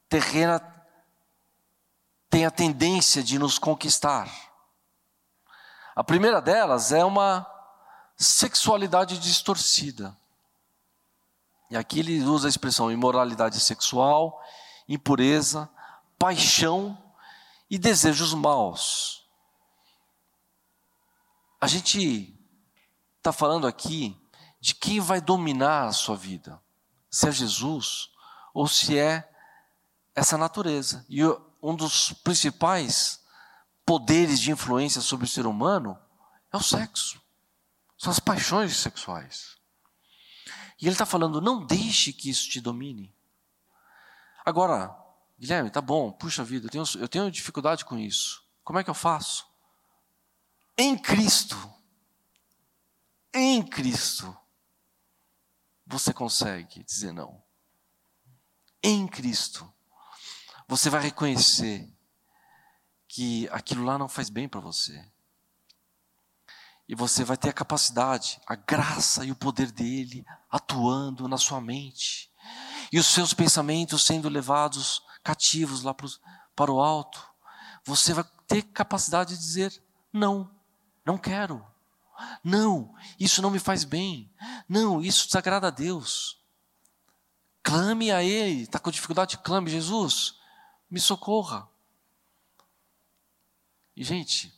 [0.07, 0.59] terrena
[2.29, 4.29] tem a tendência de nos conquistar.
[5.95, 7.45] A primeira delas é uma
[8.15, 10.17] sexualidade distorcida.
[11.69, 14.43] E aqui ele usa a expressão imoralidade sexual,
[14.87, 15.69] impureza,
[16.17, 16.97] paixão
[17.69, 19.27] e desejos maus.
[21.61, 22.35] A gente
[23.17, 24.17] está falando aqui
[24.59, 26.61] de quem vai dominar a sua vida:
[27.09, 28.09] se é Jesus
[28.59, 29.31] ou se é
[30.13, 31.05] essa natureza.
[31.07, 31.23] E
[31.63, 33.23] um dos principais
[33.85, 35.97] poderes de influência sobre o ser humano
[36.51, 37.21] é o sexo,
[37.97, 39.57] são as paixões sexuais.
[40.77, 43.15] E ele está falando: não deixe que isso te domine.
[44.45, 44.93] Agora,
[45.39, 48.43] Guilherme, tá bom, puxa vida, eu tenho, eu tenho dificuldade com isso.
[48.61, 49.47] Como é que eu faço?
[50.77, 51.55] Em Cristo,
[53.33, 54.37] em Cristo,
[55.87, 57.41] você consegue dizer não.
[58.81, 59.71] Em Cristo,
[60.67, 61.91] você vai reconhecer
[63.07, 65.03] que aquilo lá não faz bem para você.
[66.87, 71.59] E você vai ter a capacidade, a graça e o poder dele atuando na sua
[71.59, 72.31] mente.
[72.91, 77.23] E os seus pensamentos sendo levados cativos lá para o alto.
[77.83, 80.49] Você vai ter capacidade de dizer: não,
[81.05, 81.65] não quero.
[82.43, 84.31] Não, isso não me faz bem.
[84.67, 86.38] Não, isso desagrada a Deus.
[87.69, 88.63] Clame a Ele.
[88.63, 89.37] Está com dificuldade?
[89.37, 90.39] Clame, Jesus,
[90.89, 91.69] me socorra.
[93.95, 94.51] E, gente,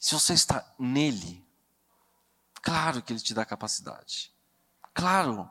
[0.00, 1.46] se você está nele,
[2.54, 4.32] claro que ele te dá capacidade.
[4.92, 5.48] Claro,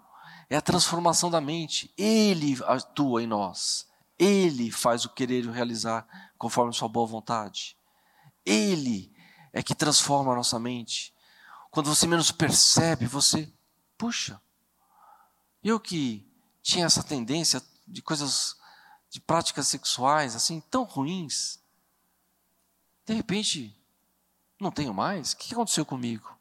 [0.49, 1.93] é a transformação da mente.
[1.97, 3.87] Ele atua em nós.
[4.19, 6.05] Ele faz o querer e o realizar
[6.37, 7.77] conforme sua boa vontade.
[8.45, 9.09] Ele
[9.53, 11.13] é que transforma a nossa mente.
[11.71, 13.49] Quando você menos percebe, você,
[13.97, 14.41] puxa,
[15.63, 16.25] eu que
[16.61, 18.57] tinha essa tendência de coisas,
[19.09, 21.59] de práticas sexuais assim tão ruins,
[23.05, 23.75] de repente
[24.59, 25.33] não tenho mais.
[25.33, 26.31] O que aconteceu comigo?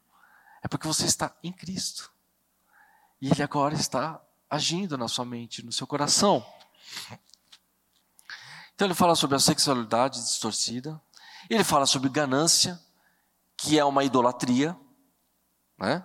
[0.61, 2.11] É porque você está em Cristo.
[3.21, 6.45] E Ele agora está agindo na sua mente, no seu coração.
[8.75, 11.01] Então ele fala sobre a sexualidade distorcida,
[11.49, 12.79] ele fala sobre ganância,
[13.55, 14.77] que é uma idolatria,
[15.77, 16.03] né?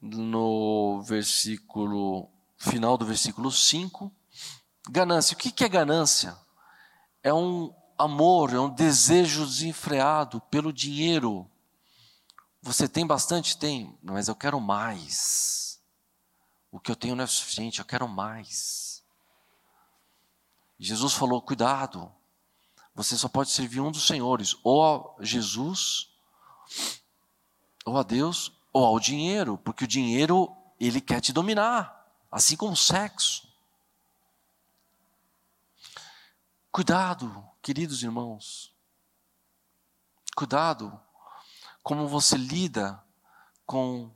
[0.00, 4.12] No versículo final do versículo 5,
[4.88, 5.34] ganância.
[5.34, 6.36] O que é ganância?
[7.22, 11.50] É um amor, é um desejo desenfreado pelo dinheiro.
[12.62, 13.58] Você tem bastante?
[13.58, 15.80] Tem, mas eu quero mais.
[16.70, 19.02] O que eu tenho não é suficiente, eu quero mais.
[20.78, 22.12] Jesus falou: cuidado,
[22.94, 26.10] você só pode servir um dos senhores, ou a Jesus,
[27.84, 32.72] ou a Deus, ou ao dinheiro, porque o dinheiro ele quer te dominar, assim como
[32.72, 33.48] o sexo.
[36.70, 38.72] Cuidado, queridos irmãos.
[40.36, 41.00] Cuidado
[41.82, 43.02] como você lida
[43.66, 44.10] com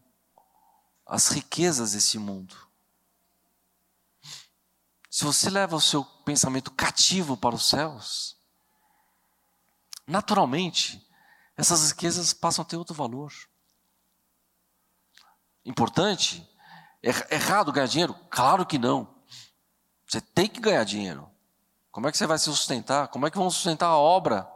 [1.07, 2.57] as riquezas desse mundo.
[5.11, 8.37] Se você leva o seu pensamento cativo para os céus,
[10.07, 11.07] naturalmente,
[11.57, 13.33] essas riquezas passam a ter outro valor.
[15.65, 16.49] Importante?
[17.03, 18.15] É errado ganhar dinheiro?
[18.31, 19.09] Claro que não.
[20.07, 21.29] Você tem que ganhar dinheiro.
[21.91, 23.09] Como é que você vai se sustentar?
[23.09, 24.51] Como é que vamos sustentar a obra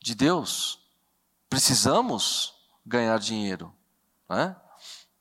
[0.00, 0.80] de Deus?
[1.48, 2.54] Precisamos
[2.86, 3.74] ganhar dinheiro.
[4.28, 4.56] Né?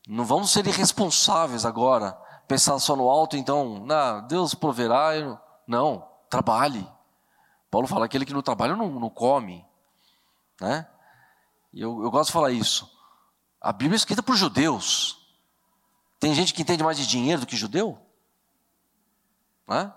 [0.08, 2.14] Não vamos ser irresponsáveis agora,
[2.48, 5.40] pensar só no alto, então, não, Deus proverá.
[5.68, 6.88] Não, trabalhe.
[7.70, 9.66] Paulo fala: aquele que não trabalha não, não come.
[10.60, 10.88] Né?
[11.74, 12.99] E eu, eu gosto de falar isso.
[13.62, 15.20] A Bíblia é escrita por judeus.
[16.20, 18.00] Tem gente que entende mais de dinheiro do que judeu?
[19.68, 19.94] Né?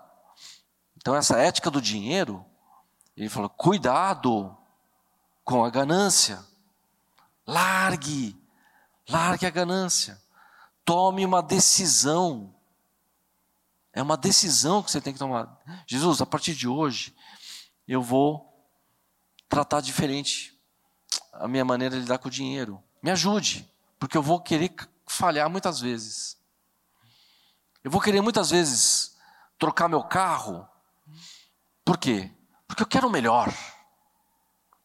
[0.97, 2.45] Então, essa ética do dinheiro,
[3.15, 4.55] ele falou: cuidado
[5.43, 6.43] com a ganância.
[7.45, 8.41] Largue,
[9.09, 10.21] largue a ganância.
[10.85, 12.53] Tome uma decisão.
[13.91, 15.61] É uma decisão que você tem que tomar.
[15.85, 17.13] Jesus, a partir de hoje,
[17.87, 18.49] eu vou
[19.47, 20.57] tratar diferente
[21.31, 22.81] a minha maneira de lidar com o dinheiro.
[23.03, 24.73] Me ajude, porque eu vou querer
[25.05, 26.41] falhar muitas vezes.
[27.83, 29.17] Eu vou querer muitas vezes
[29.59, 30.65] trocar meu carro.
[31.83, 32.31] Por quê?
[32.65, 33.53] Porque eu quero o melhor.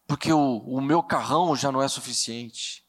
[0.04, 2.84] Porque o, o meu carrão já não é suficiente.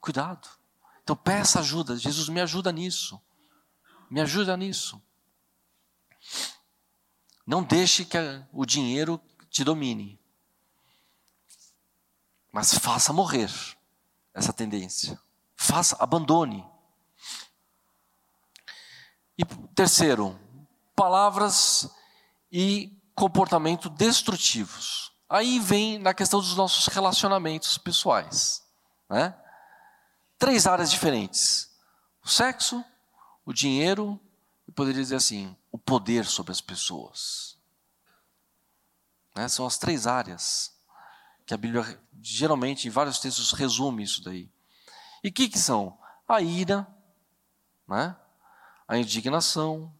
[0.00, 0.48] Cuidado.
[1.02, 1.96] Então peça ajuda.
[1.98, 3.20] Jesus me ajuda nisso.
[4.10, 5.02] Me ajuda nisso.
[7.46, 8.16] Não deixe que
[8.50, 10.18] o dinheiro te domine.
[12.56, 13.50] Mas faça morrer
[14.32, 15.20] essa tendência.
[15.54, 16.66] Faça, abandone.
[19.36, 20.40] E terceiro,
[20.94, 21.86] palavras
[22.50, 25.12] e comportamento destrutivos.
[25.28, 28.64] Aí vem na questão dos nossos relacionamentos pessoais.
[29.06, 29.34] Né?
[30.38, 31.70] Três áreas diferentes:
[32.24, 32.82] o sexo,
[33.44, 34.18] o dinheiro
[34.66, 37.58] e poderia dizer assim, o poder sobre as pessoas.
[39.34, 39.46] Né?
[39.46, 40.74] São as três áreas
[41.46, 44.50] que a Bíblia geralmente em vários textos resume isso daí.
[45.22, 45.96] E o que, que são?
[46.28, 46.86] A ira,
[47.86, 48.16] né?
[48.88, 49.94] a indignação,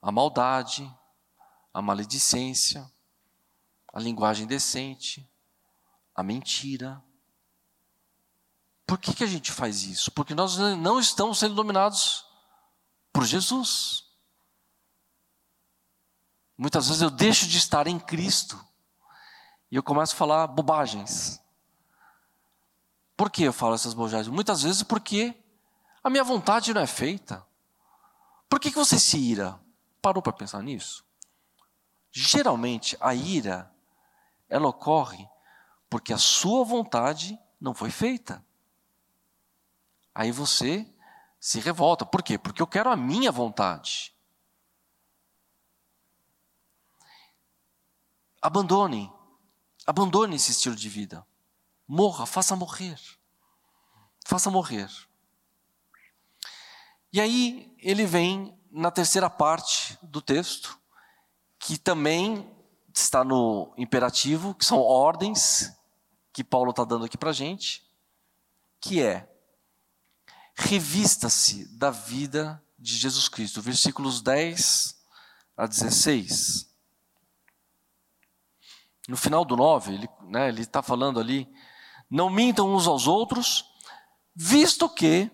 [0.00, 0.88] a maldade,
[1.74, 2.88] a maledicência,
[3.92, 5.28] a linguagem decente,
[6.14, 7.02] a mentira.
[8.86, 10.12] Por que, que a gente faz isso?
[10.12, 12.24] Porque nós não estamos sendo dominados
[13.12, 14.04] por Jesus.
[16.56, 18.71] Muitas vezes eu deixo de estar em Cristo
[19.72, 21.42] e eu começo a falar bobagens.
[23.16, 24.28] Por que eu falo essas bobagens?
[24.28, 25.34] Muitas vezes porque
[26.04, 27.42] a minha vontade não é feita.
[28.50, 29.58] Por que, que você se ira?
[30.02, 31.02] Parou para pensar nisso?
[32.10, 33.72] Geralmente, a ira,
[34.46, 35.26] ela ocorre
[35.88, 38.44] porque a sua vontade não foi feita.
[40.14, 40.86] Aí você
[41.40, 42.04] se revolta.
[42.04, 42.36] Por quê?
[42.36, 44.14] Porque eu quero a minha vontade.
[48.42, 49.10] Abandone.
[49.86, 51.26] Abandone esse estilo de vida.
[51.86, 52.98] Morra, faça morrer.
[54.24, 54.88] Faça morrer.
[57.12, 60.78] E aí ele vem na terceira parte do texto,
[61.58, 62.50] que também
[62.94, 65.72] está no imperativo, que são ordens
[66.32, 67.84] que Paulo está dando aqui para a gente,
[68.80, 69.28] que é
[70.54, 74.96] revista-se da vida de Jesus Cristo, versículos 10
[75.56, 76.71] a 16.
[79.08, 81.48] No final do 9, ele né, está falando ali,
[82.10, 83.64] não mintam uns aos outros,
[84.34, 85.30] visto que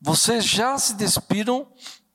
[0.00, 1.66] vocês já se despiram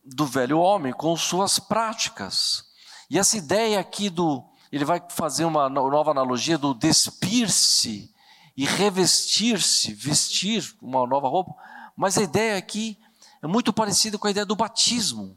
[0.04, 2.70] do velho homem com suas práticas
[3.10, 4.46] e essa ideia aqui do.
[4.72, 8.14] Ele vai fazer uma nova analogia do despir-se
[8.56, 11.56] e revestir-se, vestir uma nova roupa.
[11.98, 13.00] Mas a ideia aqui
[13.42, 15.36] é muito parecida com a ideia do batismo.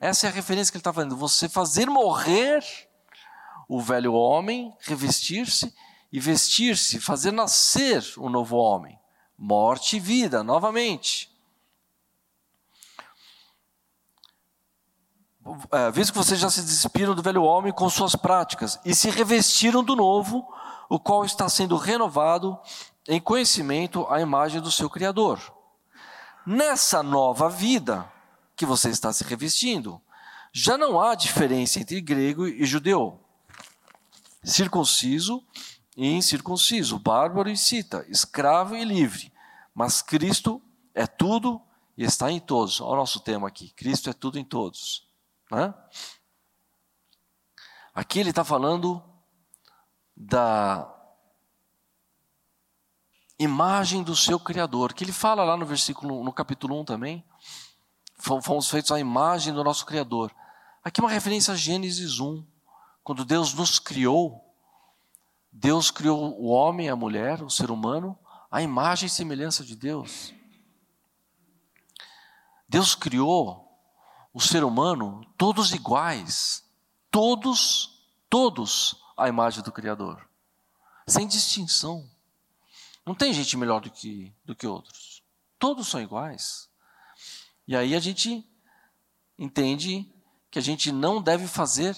[0.00, 1.16] Essa é a referência que ele está fazendo.
[1.16, 2.64] Você fazer morrer
[3.68, 5.74] o velho homem, revestir-se
[6.12, 8.98] e vestir-se, fazer nascer o novo homem.
[9.36, 11.34] Morte e vida, novamente.
[15.70, 19.10] é, visto que vocês já se despiram do velho homem com suas práticas e se
[19.10, 20.46] revestiram do novo,
[20.88, 22.58] o qual está sendo renovado
[23.08, 25.40] em conhecimento à imagem do seu Criador.
[26.46, 28.10] Nessa nova vida
[28.56, 30.00] que você está se revestindo,
[30.52, 33.20] já não há diferença entre grego e judeu,
[34.46, 35.44] circunciso
[35.96, 39.32] e incircunciso, bárbaro e cita, escravo e livre,
[39.74, 40.62] mas Cristo
[40.94, 41.60] é tudo
[41.96, 42.80] e está em todos.
[42.80, 45.06] Olha o nosso tema aqui: Cristo é tudo em todos.
[45.50, 45.74] Né?
[47.94, 49.02] Aqui ele está falando
[50.16, 50.92] da
[53.38, 57.24] imagem do seu Criador, que ele fala lá no versículo, no capítulo 1 também.
[58.18, 60.34] Fomos feitos à imagem do nosso Criador.
[60.82, 62.55] Aqui uma referência a Gênesis 1.
[63.06, 64.52] Quando Deus nos criou,
[65.52, 68.18] Deus criou o homem, a mulher, o ser humano,
[68.50, 70.34] a imagem e semelhança de Deus.
[72.68, 73.80] Deus criou
[74.34, 76.64] o ser humano todos iguais,
[77.08, 80.28] todos, todos à imagem do Criador,
[81.06, 82.10] sem distinção.
[83.06, 85.22] Não tem gente melhor do que, do que outros.
[85.60, 86.68] Todos são iguais.
[87.68, 88.44] E aí a gente
[89.38, 90.12] entende
[90.50, 91.96] que a gente não deve fazer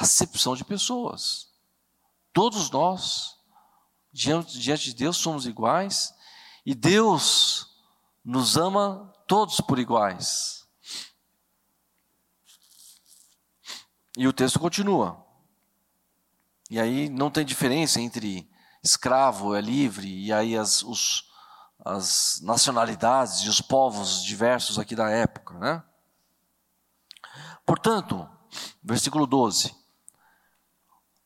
[0.00, 1.48] acepção de pessoas.
[2.32, 3.36] Todos nós,
[4.12, 6.14] diante, diante de Deus, somos iguais
[6.64, 7.68] e Deus
[8.24, 10.66] nos ama todos por iguais.
[14.16, 15.24] E o texto continua.
[16.68, 18.48] E aí não tem diferença entre
[18.82, 21.30] escravo é livre, e aí as, os,
[21.84, 25.58] as nacionalidades e os povos diversos aqui da época.
[25.58, 25.82] Né?
[27.66, 28.28] Portanto,
[28.82, 29.74] versículo 12: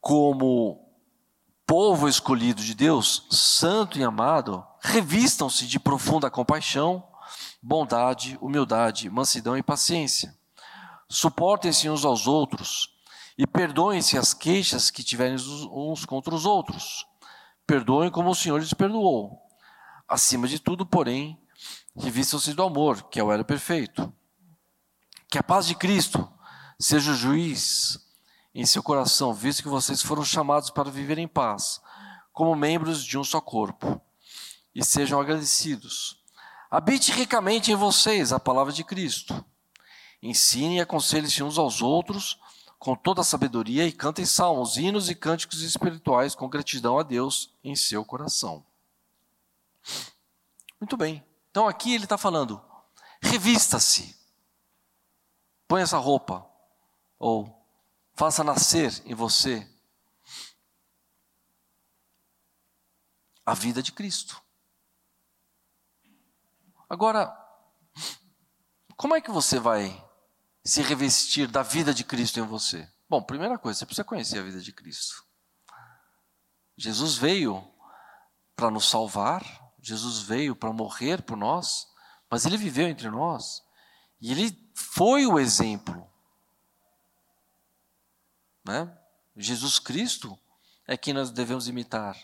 [0.05, 0.87] Como
[1.67, 7.03] povo escolhido de Deus, santo e amado, revistam-se de profunda compaixão,
[7.63, 10.37] bondade, humildade, mansidão e paciência.
[11.09, 12.91] Suportem-se uns aos outros
[13.39, 15.37] e perdoem-se as queixas que tiverem
[15.73, 17.07] uns contra os outros.
[17.67, 19.41] Perdoem como o Senhor lhes perdoou.
[20.07, 21.41] Acima de tudo, porém,
[21.97, 24.13] revistam-se do amor, que é o elo perfeito.
[25.31, 26.31] Que a paz de Cristo
[26.79, 28.04] seja o juiz
[28.55, 31.81] em seu coração, visto que vocês foram chamados para viver em paz,
[32.33, 34.01] como membros de um só corpo.
[34.75, 36.21] E sejam agradecidos.
[36.71, 39.45] Habite ricamente em vocês a palavra de Cristo.
[40.23, 42.39] Ensine e aconselhem-se uns aos outros
[42.79, 47.51] com toda a sabedoria e cantem salmos, hinos e cânticos espirituais com gratidão a Deus
[47.63, 48.65] em seu coração.
[50.81, 51.25] Muito bem.
[51.51, 52.61] Então aqui ele está falando:
[53.23, 54.17] revista-se,
[55.67, 56.45] põe essa roupa,
[57.19, 57.64] ou
[58.15, 59.69] faça nascer em você
[63.45, 64.41] a vida de Cristo.
[66.89, 67.37] Agora,
[68.97, 70.03] como é que você vai
[70.65, 72.89] se revestir da vida de Cristo em você?
[73.09, 75.25] Bom, primeira coisa, você precisa conhecer a vida de Cristo.
[76.77, 77.63] Jesus veio
[78.57, 79.43] para nos salvar,
[79.81, 81.89] Jesus veio para morrer por nós,
[82.31, 83.63] mas ele viveu entre nós
[84.21, 86.11] e ele foi o exemplo.
[88.65, 88.91] Né?
[89.37, 90.39] Jesus Cristo
[90.87, 92.17] é quem nós devemos imitar.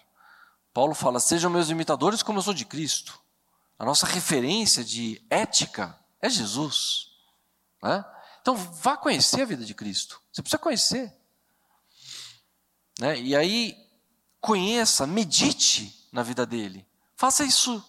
[0.73, 3.21] Paulo fala: sejam meus imitadores como eu sou de Cristo.
[3.79, 7.11] A nossa referência de ética é Jesus.
[7.83, 8.05] Né?
[8.41, 10.21] Então, vá conhecer a vida de Cristo.
[10.33, 11.17] Você precisa conhecer.
[12.99, 13.21] Né?
[13.21, 13.77] E aí,
[14.41, 16.87] conheça, medite na vida dele.
[17.17, 17.85] Faça isso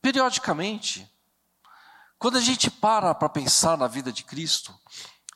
[0.00, 1.08] periodicamente.
[2.18, 4.78] Quando a gente para para pensar na vida de Cristo,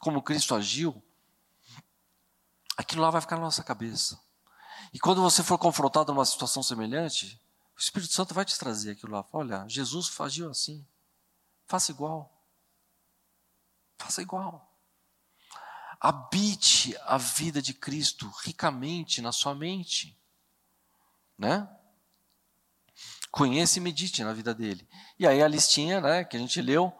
[0.00, 1.02] como Cristo agiu,
[2.76, 4.20] aquilo lá vai ficar na nossa cabeça.
[4.92, 7.40] E quando você for confrontado numa situação semelhante,
[7.76, 9.24] o Espírito Santo vai te trazer aquilo lá.
[9.32, 10.86] Olha, Jesus agiu assim.
[11.66, 12.32] Faça igual.
[13.98, 14.72] Faça igual.
[16.00, 20.16] Habite a vida de Cristo ricamente na sua mente.
[21.38, 21.68] Né?
[23.30, 24.88] Conheça e medite na vida dele.
[25.18, 26.92] E aí a listinha né, que a gente leu.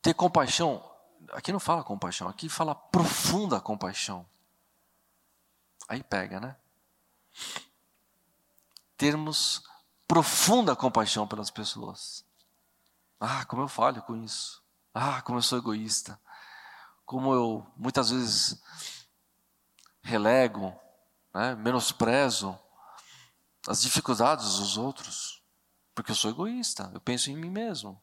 [0.00, 0.87] Ter compaixão.
[1.32, 4.26] Aqui não fala compaixão, aqui fala profunda compaixão.
[5.88, 6.56] Aí pega, né?
[8.96, 9.62] Termos
[10.06, 12.24] profunda compaixão pelas pessoas.
[13.20, 14.62] Ah, como eu falho com isso.
[14.94, 16.20] Ah, como eu sou egoísta.
[17.04, 18.60] Como eu muitas vezes
[20.02, 20.74] relego,
[21.34, 22.58] né, menosprezo
[23.66, 25.42] as dificuldades dos outros.
[25.94, 28.00] Porque eu sou egoísta, eu penso em mim mesmo.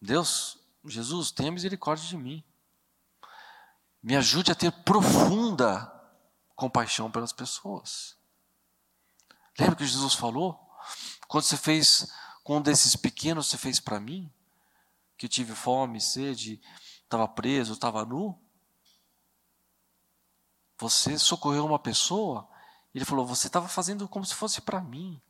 [0.00, 0.57] Deus,
[0.88, 2.44] Jesus, tenha misericórdia de mim.
[4.02, 5.92] Me ajude a ter profunda
[6.54, 8.16] compaixão pelas pessoas.
[9.58, 10.58] Lembra que Jesus falou?
[11.26, 12.12] Quando você fez
[12.42, 14.32] com um desses pequenos você fez para mim?
[15.16, 16.60] Que eu tive fome, sede,
[17.02, 18.40] estava preso, estava nu?
[20.78, 22.48] Você socorreu uma pessoa?
[22.94, 25.20] Ele falou: Você estava fazendo como se fosse para mim.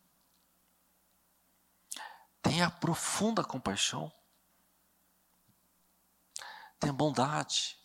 [2.43, 4.13] Tenha profunda compaixão.
[6.79, 7.79] Tenha bondade.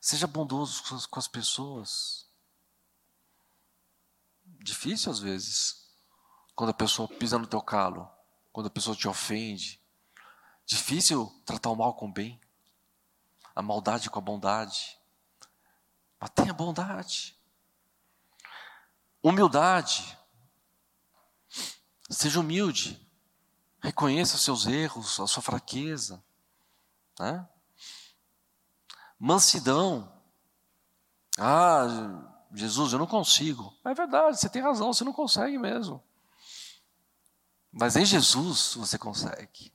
[0.00, 2.28] Seja bondoso com as pessoas.
[4.44, 5.88] Difícil às vezes,
[6.54, 8.16] quando a pessoa pisa no teu calo
[8.56, 9.78] quando a pessoa te ofende.
[10.64, 12.40] Difícil tratar o mal com o bem,
[13.54, 14.98] a maldade com a bondade.
[16.18, 17.38] Mas tenha bondade.
[19.22, 20.18] Humildade.
[22.08, 22.98] Seja humilde.
[23.78, 26.24] Reconheça os seus erros, a sua fraqueza.
[27.20, 27.46] Né?
[29.18, 30.12] Mansidão.
[31.38, 31.86] Ah,
[32.52, 33.74] Jesus, eu não consigo.
[33.84, 36.02] É verdade, você tem razão, você não consegue mesmo.
[37.70, 39.72] Mas em Jesus você consegue.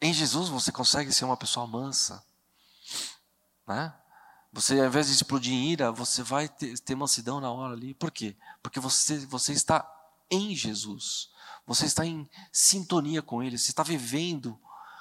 [0.00, 2.24] Em Jesus você consegue ser uma pessoa mansa.
[3.66, 3.94] Né?
[4.52, 7.94] Você, ao invés de explodir em ira, você vai ter, ter mansidão na hora ali.
[7.94, 8.36] Por quê?
[8.62, 9.86] Porque você, você está
[10.30, 11.30] em Jesus.
[11.66, 13.58] Você está em sintonia com Ele.
[13.58, 14.58] Você está vivendo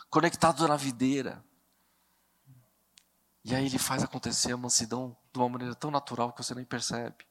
[0.09, 1.43] conectado na videira.
[3.45, 6.65] E aí Ele faz acontecer a mansidão de uma maneira tão natural que você nem
[6.65, 7.25] percebe.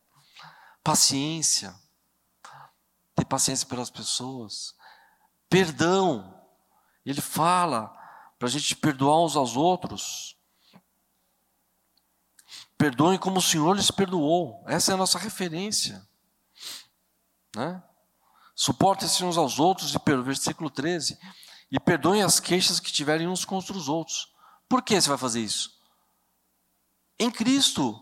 [0.82, 1.74] Paciência
[3.14, 4.74] ter paciência pelas pessoas,
[5.48, 6.42] perdão.
[7.04, 7.88] Ele fala
[8.38, 10.36] para a gente perdoar uns aos outros.
[12.76, 14.64] Perdoem como o Senhor lhes perdoou.
[14.66, 16.06] Essa é a nossa referência.
[17.54, 17.82] Né?
[18.54, 21.18] Suportem-se uns aos outros, e versículo 13.
[21.70, 24.32] E perdoem as queixas que tiverem uns contra os outros.
[24.68, 25.73] Por que você vai fazer isso?
[27.18, 28.00] Em Cristo.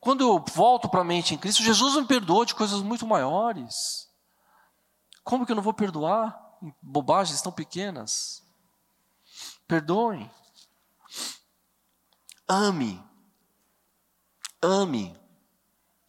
[0.00, 4.08] Quando eu volto para a mente em Cristo, Jesus me perdoou de coisas muito maiores.
[5.22, 6.38] Como que eu não vou perdoar
[6.82, 8.42] bobagens tão pequenas?
[9.66, 10.30] Perdoem.
[12.46, 13.02] Ame.
[14.62, 15.18] Ame.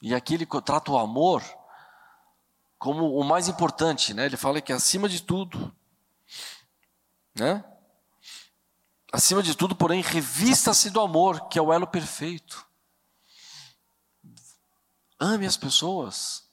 [0.01, 1.41] E aqui ele trata o amor
[2.77, 4.25] como o mais importante, né?
[4.25, 5.75] Ele fala que acima de tudo,
[7.33, 7.63] né?
[9.15, 12.67] Acima de tudo, porém, revista-se do amor, que é o elo perfeito.
[15.17, 16.43] Ame as pessoas.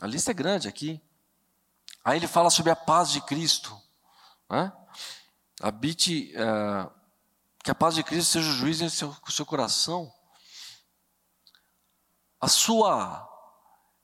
[0.00, 1.02] A lista é grande aqui.
[2.04, 3.76] Aí ele fala sobre a paz de Cristo.
[4.48, 4.72] Né?
[5.60, 6.88] Habite, uh,
[7.64, 10.14] que a paz de Cristo seja o juiz em seu, seu coração.
[12.40, 13.28] A sua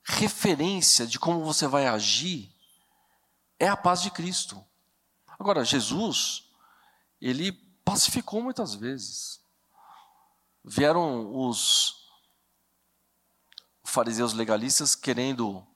[0.02, 2.52] referência de como você vai agir
[3.60, 4.60] é a paz de Cristo.
[5.38, 6.49] Agora, Jesus,
[7.20, 7.52] ele
[7.84, 9.40] pacificou muitas vezes.
[10.64, 12.08] Vieram os
[13.84, 15.66] fariseus legalistas querendo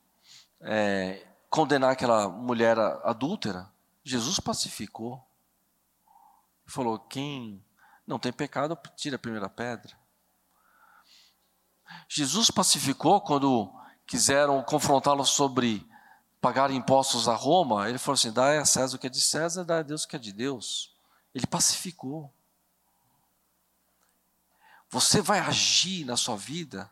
[0.61, 3.71] é, condenar aquela mulher adúltera.
[4.03, 5.23] Jesus pacificou.
[6.67, 7.65] Falou: quem
[8.07, 9.97] não tem pecado, tira a primeira pedra.
[12.09, 13.73] Jesus pacificou quando
[14.07, 15.87] quiseram confrontá-lo sobre
[16.41, 17.89] pagar impostos a Roma.
[17.89, 20.09] Ele falou assim: dá a César o que é de César, dá a Deus o
[20.09, 20.94] que é de Deus.
[21.35, 22.33] Ele pacificou.
[24.89, 26.91] Você vai agir na sua vida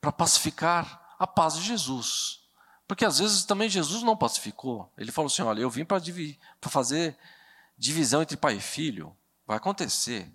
[0.00, 2.42] para pacificar a paz de Jesus.
[2.86, 4.92] Porque às vezes também Jesus não pacificou.
[4.96, 6.00] Ele falou assim: olha, eu vim para
[6.68, 7.18] fazer
[7.76, 9.16] divisão entre pai e filho.
[9.46, 10.30] Vai acontecer.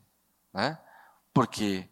[0.53, 0.77] Né?
[1.33, 1.87] Porque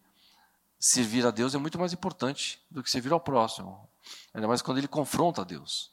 [0.80, 3.88] servir a Deus é muito mais importante do que servir ao próximo.
[4.34, 5.92] Ainda mais quando ele confronta a Deus.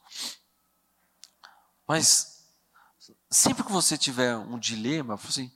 [1.87, 2.32] Mas,
[3.33, 5.51] sempre que você tiver um dilema, assim,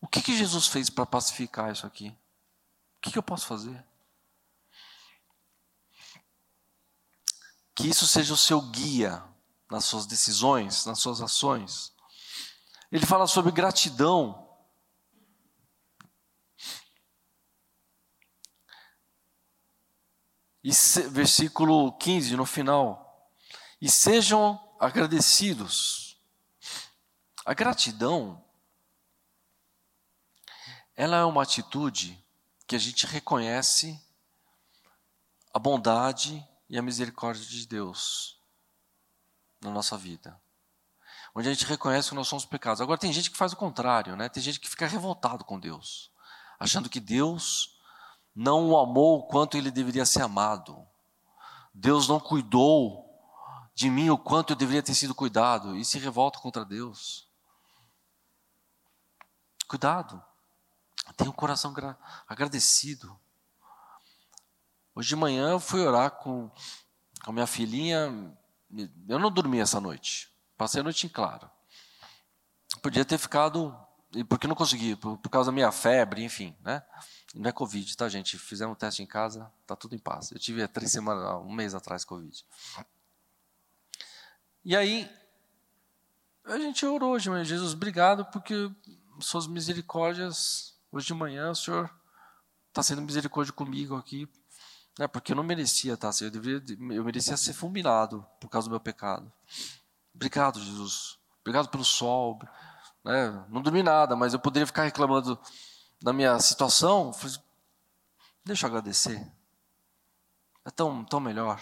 [0.00, 2.08] o que, que Jesus fez para pacificar isso aqui?
[2.96, 3.84] O que, que eu posso fazer?
[7.74, 9.22] Que isso seja o seu guia
[9.70, 11.92] nas suas decisões, nas suas ações.
[12.90, 14.46] Ele fala sobre gratidão.
[20.62, 20.70] E
[21.10, 23.30] versículo 15, no final.
[23.80, 26.05] E sejam agradecidos.
[27.46, 28.42] A gratidão,
[30.96, 32.20] ela é uma atitude
[32.66, 34.04] que a gente reconhece
[35.54, 38.40] a bondade e a misericórdia de Deus
[39.60, 40.36] na nossa vida.
[41.36, 42.80] Onde a gente reconhece que nós somos pecados.
[42.80, 44.28] Agora tem gente que faz o contrário, né?
[44.28, 46.10] Tem gente que fica revoltado com Deus,
[46.58, 47.78] achando que Deus
[48.34, 50.84] não o amou o quanto ele deveria ser amado.
[51.72, 53.06] Deus não cuidou
[53.72, 57.25] de mim o quanto eu deveria ter sido cuidado e se revolta contra Deus.
[59.66, 60.22] Cuidado.
[61.16, 61.74] Tenha um coração
[62.28, 63.18] agradecido.
[64.94, 66.50] Hoje de manhã eu fui orar com,
[67.24, 68.36] com a minha filhinha.
[69.08, 70.32] Eu não dormi essa noite.
[70.56, 71.50] Passei a noite em claro.
[72.80, 73.76] Podia ter ficado,
[74.28, 76.82] porque não consegui, por, por causa da minha febre, enfim, né?
[77.34, 78.38] Não é Covid, tá, gente?
[78.38, 80.30] Fizemos um teste em casa, tá tudo em paz.
[80.30, 82.44] Eu tive há três semanas, um mês atrás, Covid.
[84.64, 85.10] E aí,
[86.44, 88.70] a gente orou hoje, mas Jesus, obrigado, porque
[89.20, 91.90] suas misericórdias, hoje de manhã, o Senhor
[92.68, 94.28] está sendo misericórdia comigo aqui,
[94.98, 96.62] né, porque eu não merecia tá, eu, deveria,
[96.94, 99.30] eu merecia ser fulminado por causa do meu pecado.
[100.14, 101.18] Obrigado, Jesus.
[101.40, 102.38] Obrigado pelo sol.
[103.04, 105.38] Né, não dormi nada, mas eu poderia ficar reclamando
[106.02, 107.12] da minha situação,
[108.44, 109.26] deixa eu agradecer.
[110.64, 111.60] É tão, tão melhor.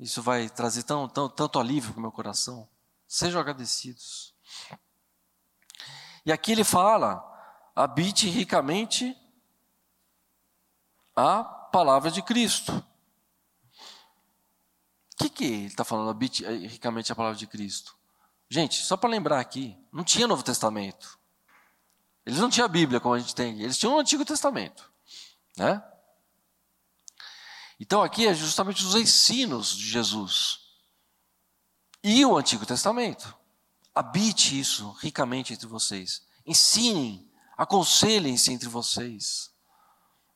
[0.00, 2.68] Isso vai trazer tão, tão, tanto alívio para o meu coração.
[3.06, 4.34] Sejam agradecidos.
[6.28, 7.24] E aqui ele fala:
[7.74, 9.16] habite ricamente
[11.16, 12.84] a palavra de Cristo.
[15.14, 17.96] O que, que ele está falando, habite ricamente a palavra de Cristo?
[18.46, 21.18] Gente, só para lembrar aqui, não tinha Novo Testamento.
[22.26, 24.92] Eles não tinham a Bíblia como a gente tem, eles tinham o Antigo Testamento.
[25.56, 25.82] Né?
[27.80, 30.60] Então aqui é justamente os ensinos de Jesus
[32.04, 33.37] e o Antigo Testamento.
[33.98, 36.24] Habite isso ricamente entre vocês.
[36.46, 39.52] Ensinem, aconselhem-se entre vocês.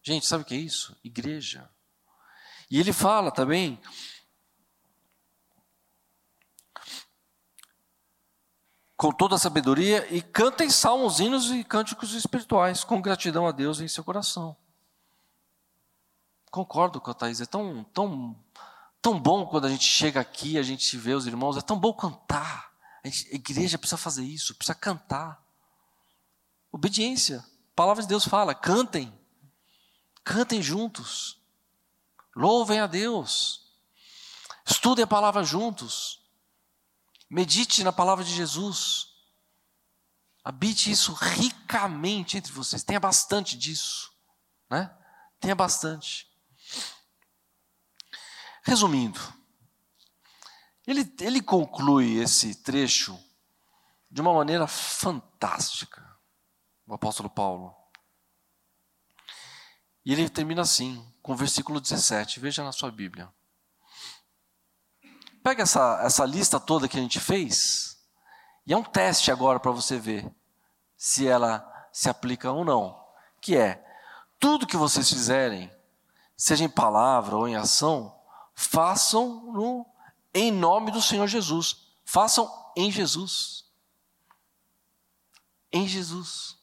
[0.02, 0.98] Gente, sabe o que é isso?
[1.04, 1.70] Igreja.
[2.68, 3.80] E ele fala também
[8.96, 13.80] com toda a sabedoria e cantem salmos, hinos e cânticos espirituais, com gratidão a Deus
[13.80, 14.56] em seu coração.
[16.50, 18.36] Concordo com a Thaís, é tão, tão,
[19.00, 21.92] tão bom quando a gente chega aqui, a gente vê os irmãos, é tão bom
[21.94, 22.71] cantar.
[23.04, 25.42] A, gente, a igreja precisa fazer isso, precisa cantar.
[26.70, 27.38] Obediência.
[27.38, 29.12] A palavra de Deus fala: cantem.
[30.24, 31.40] Cantem juntos.
[32.34, 33.62] Louvem a Deus.
[34.64, 36.22] Estudem a palavra juntos.
[37.28, 39.08] Medite na palavra de Jesus.
[40.44, 42.82] Habite isso ricamente entre vocês.
[42.82, 44.12] Tenha bastante disso,
[44.68, 44.94] né?
[45.40, 46.28] Tenha bastante.
[48.64, 49.20] Resumindo,
[50.86, 53.18] ele, ele conclui esse trecho
[54.10, 56.04] de uma maneira fantástica,
[56.86, 57.74] o apóstolo Paulo.
[60.04, 63.32] E ele termina assim, com o versículo 17, veja na sua Bíblia.
[65.42, 67.98] Pega essa, essa lista toda que a gente fez,
[68.66, 70.30] e é um teste agora para você ver
[70.96, 73.00] se ela se aplica ou não.
[73.40, 73.84] Que é,
[74.38, 75.70] tudo que vocês fizerem,
[76.36, 78.16] seja em palavra ou em ação,
[78.54, 79.86] façam no,
[80.34, 81.76] em nome do Senhor Jesus.
[82.04, 83.64] Façam em Jesus.
[85.72, 86.58] Em Jesus.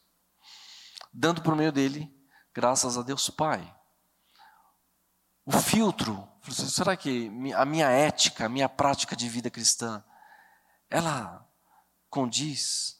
[1.13, 2.13] Dando por meio dele,
[2.53, 3.75] graças a Deus Pai.
[5.45, 10.03] O filtro, será que a minha ética, a minha prática de vida cristã,
[10.89, 11.47] ela
[12.09, 12.99] condiz?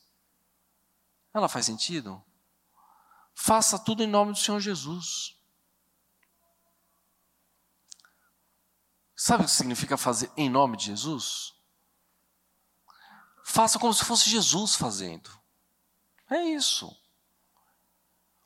[1.33, 2.23] Ela faz sentido?
[3.35, 5.38] Faça tudo em nome do Senhor Jesus.
[9.21, 11.53] Sabe o que significa fazer em nome de Jesus?
[13.43, 15.29] Faça como se fosse Jesus fazendo.
[16.29, 16.97] É isso.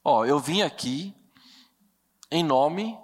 [0.04, 1.16] Ó, eu vim aqui
[2.32, 3.00] em nome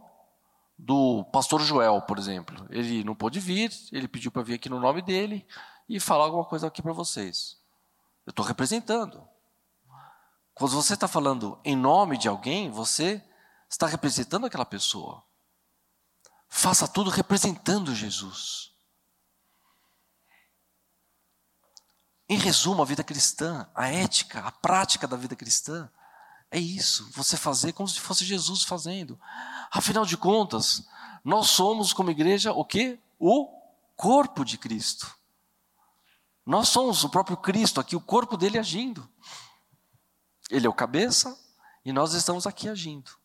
[0.76, 2.66] do pastor Joel, por exemplo.
[2.72, 5.46] Ele não pôde vir, ele pediu para vir aqui no nome dele
[5.88, 7.56] e falar alguma coisa aqui para vocês.
[8.26, 9.24] Eu estou representando.
[10.56, 13.24] Quando você está falando em nome de alguém, você
[13.70, 15.29] está representando aquela pessoa.
[16.60, 18.74] Faça tudo representando Jesus.
[22.28, 25.90] Em resumo, a vida cristã, a ética, a prática da vida cristã,
[26.52, 29.18] é isso, você fazer como se fosse Jesus fazendo.
[29.72, 30.86] Afinal de contas,
[31.24, 33.00] nós somos como igreja o quê?
[33.18, 33.48] O
[33.96, 35.16] corpo de Cristo.
[36.46, 39.10] Nós somos o próprio Cristo aqui, o corpo dele agindo.
[40.50, 41.40] Ele é o cabeça
[41.86, 43.19] e nós estamos aqui agindo.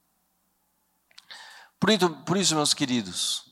[1.84, 3.44] Por isso, por isso meus queridos,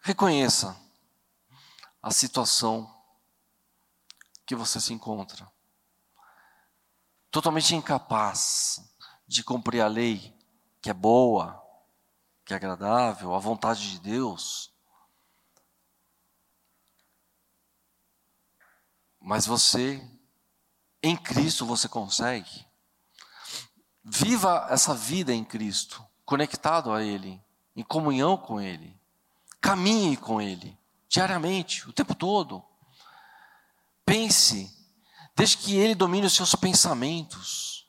[0.00, 0.80] reconheça
[2.00, 2.88] a situação
[4.46, 5.50] que você se encontra.
[7.32, 8.94] Totalmente incapaz
[9.26, 10.32] de cumprir a lei
[10.80, 11.60] que é boa,
[12.44, 14.72] que é agradável, a vontade de Deus.
[19.18, 20.00] Mas você,
[21.02, 22.70] em Cristo, você consegue.
[24.04, 27.40] Viva essa vida em Cristo, conectado a Ele,
[27.76, 28.98] em comunhão com Ele.
[29.60, 30.76] Caminhe com Ele,
[31.08, 32.64] diariamente, o tempo todo.
[34.04, 34.70] Pense,
[35.36, 37.86] deixe que Ele domine os seus pensamentos.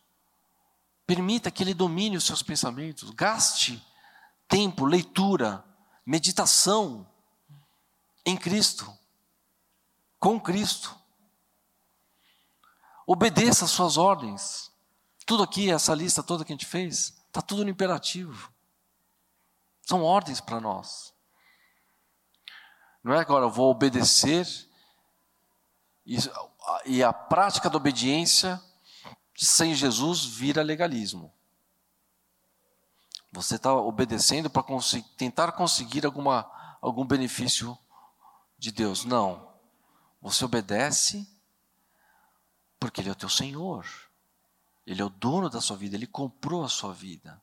[1.06, 3.10] Permita que Ele domine os seus pensamentos.
[3.10, 3.84] Gaste
[4.48, 5.66] tempo, leitura,
[6.06, 7.08] meditação
[8.24, 8.96] em Cristo,
[10.20, 10.96] com Cristo.
[13.06, 14.72] Obedeça às suas ordens.
[15.26, 18.52] Tudo aqui, essa lista toda que a gente fez, está tudo no imperativo.
[19.82, 21.14] São ordens para nós.
[23.04, 24.48] Não é agora eu vou obedecer
[26.06, 26.18] e,
[26.86, 28.62] e a prática da obediência
[29.36, 31.34] sem Jesus vira legalismo.
[33.32, 34.64] Você está obedecendo para
[35.18, 36.50] tentar conseguir alguma,
[36.80, 37.78] algum benefício
[38.58, 39.04] de Deus.
[39.04, 39.52] Não.
[40.22, 41.28] Você obedece
[42.80, 43.86] porque Ele é o teu Senhor.
[44.86, 47.42] Ele é o dono da sua vida, Ele comprou a sua vida.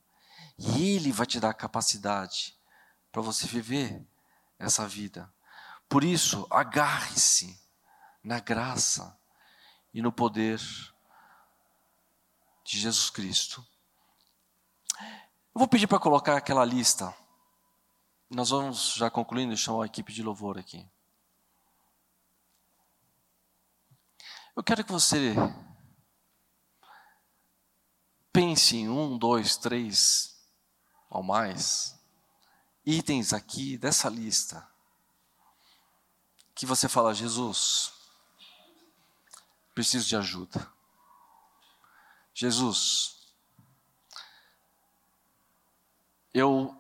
[0.58, 2.54] E Ele vai te dar a capacidade
[3.10, 4.06] para você viver
[4.58, 5.32] essa vida.
[5.88, 7.58] Por isso, agarre-se
[8.22, 9.18] na graça
[9.92, 10.60] e no poder
[12.62, 13.66] de Jesus Cristo.
[15.00, 17.12] Eu vou pedir para colocar aquela lista.
[18.28, 20.86] Nós vamos já concluindo, chamar a equipe de louvor aqui.
[24.54, 25.34] Eu quero que você
[28.32, 30.36] pense em um, dois, três
[31.08, 31.98] ou mais
[32.84, 34.68] itens aqui dessa lista
[36.54, 37.92] que você fala, Jesus,
[39.74, 40.70] preciso de ajuda.
[42.34, 43.16] Jesus,
[46.34, 46.78] eu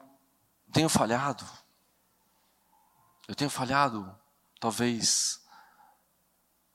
[0.70, 1.48] tenho falhado.
[3.26, 4.14] Eu tenho falhado,
[4.60, 5.40] talvez,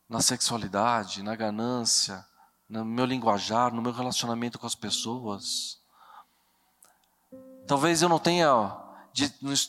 [0.10, 2.26] na sexualidade, na ganância,
[2.68, 5.80] no meu linguajar, no meu relacionamento com as pessoas.
[7.68, 8.78] Talvez eu não tenha,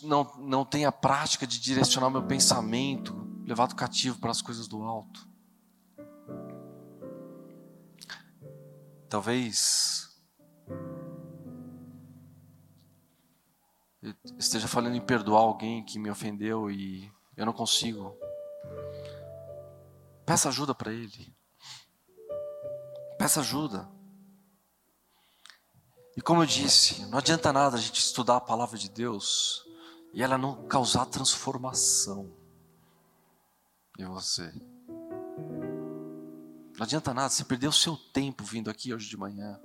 [0.02, 5.26] não, não tenha prática de direcionar meu pensamento, levado cativo para as coisas do alto.
[9.08, 10.06] Talvez
[14.38, 18.16] esteja falando em perdoar alguém que me ofendeu e eu não consigo.
[20.24, 21.34] Peça ajuda para Ele.
[23.18, 23.88] Peça ajuda.
[26.16, 29.64] E como eu disse, não adianta nada a gente estudar a palavra de Deus
[30.14, 32.32] e ela não causar transformação
[33.98, 34.50] em você.
[36.76, 39.60] Não adianta nada, você perdeu o seu tempo vindo aqui hoje de manhã.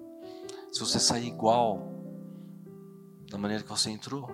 [0.71, 1.79] Se você sair igual
[3.29, 4.29] da maneira que você entrou.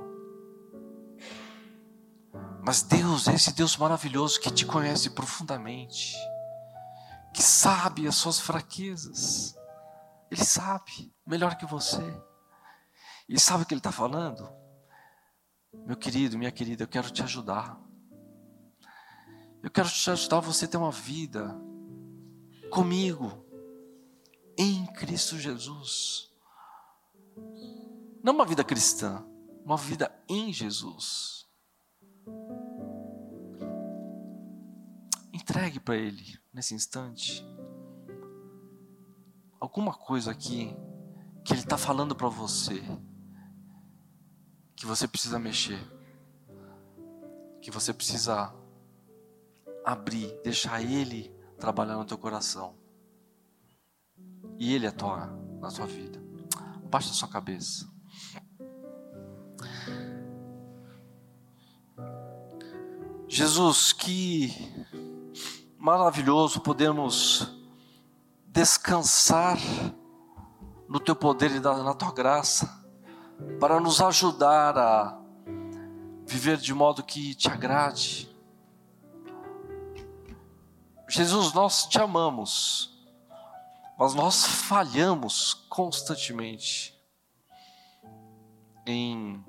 [2.64, 6.16] Mas Deus, esse Deus maravilhoso que te conhece profundamente,
[7.38, 9.56] que sabe as suas fraquezas,
[10.32, 12.02] Ele sabe melhor que você.
[13.30, 14.52] E sabe o que Ele está falando?
[15.72, 17.80] Meu querido, minha querida, eu quero te ajudar.
[19.62, 21.56] Eu quero te ajudar a você ter uma vida
[22.72, 23.46] comigo,
[24.58, 26.34] em Cristo Jesus.
[28.24, 29.24] Não uma vida cristã,
[29.64, 31.48] uma vida em Jesus.
[35.32, 37.46] Entregue para Ele nesse instante
[39.60, 40.76] alguma coisa aqui
[41.46, 42.82] que Ele está falando para você
[44.76, 45.80] que você precisa mexer,
[47.62, 48.54] que você precisa
[49.86, 52.76] abrir, deixar Ele trabalhar no teu coração
[54.58, 56.20] e Ele atuar na tua vida.
[56.90, 57.88] Baixa a sua cabeça.
[63.28, 64.87] Jesus, que
[65.88, 67.48] maravilhoso podemos
[68.48, 69.58] descansar
[70.86, 72.86] no teu poder e na tua graça
[73.58, 75.18] para nos ajudar a
[76.26, 78.30] viver de modo que te agrade.
[81.08, 82.94] Jesus, nós te amamos,
[83.98, 87.02] mas nós falhamos constantemente
[88.86, 89.42] em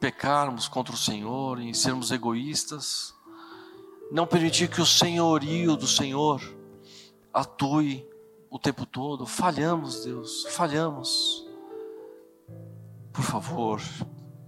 [0.00, 3.14] pecarmos contra o Senhor, em sermos egoístas,
[4.12, 6.42] não permitir que o senhorio do Senhor
[7.32, 8.06] atue
[8.50, 9.24] o tempo todo.
[9.24, 11.46] Falhamos, Deus, falhamos.
[13.10, 13.80] Por favor,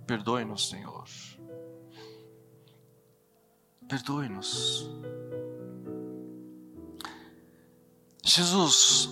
[0.06, 1.04] perdoe-nos, Senhor.
[3.88, 4.90] Perdoe-nos.
[8.22, 9.08] Jesus,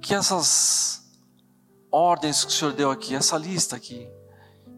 [0.00, 1.12] que essas
[1.90, 4.08] ordens que o Senhor deu aqui, essa lista aqui,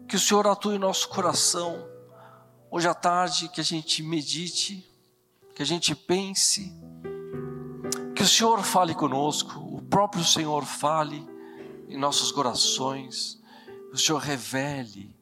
[0.07, 1.94] que o Senhor atue em nosso coração,
[2.75, 4.85] hoje à tarde, que a gente medite,
[5.55, 6.73] que a gente pense,
[8.13, 11.25] que o Senhor fale conosco, o próprio Senhor fale
[11.87, 13.41] em nossos corações,
[13.93, 15.15] o Senhor revele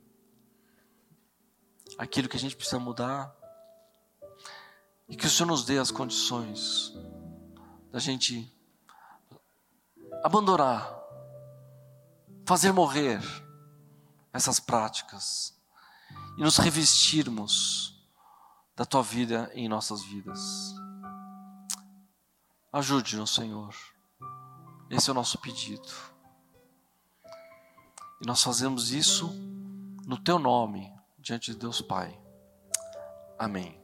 [1.96, 3.32] aquilo que a gente precisa mudar
[5.08, 6.92] e que o Senhor nos dê as condições
[7.92, 8.52] da gente
[10.24, 10.92] abandonar,
[12.48, 13.22] fazer morrer
[14.34, 15.54] essas práticas
[16.38, 17.94] e nos revestirmos
[18.76, 20.40] da tua vida em nossas vidas.
[22.72, 23.76] Ajude-nos, Senhor.
[24.90, 25.88] Esse é o nosso pedido.
[28.22, 29.30] E nós fazemos isso
[30.06, 32.20] no teu nome, diante de Deus Pai.
[33.38, 33.83] Amém.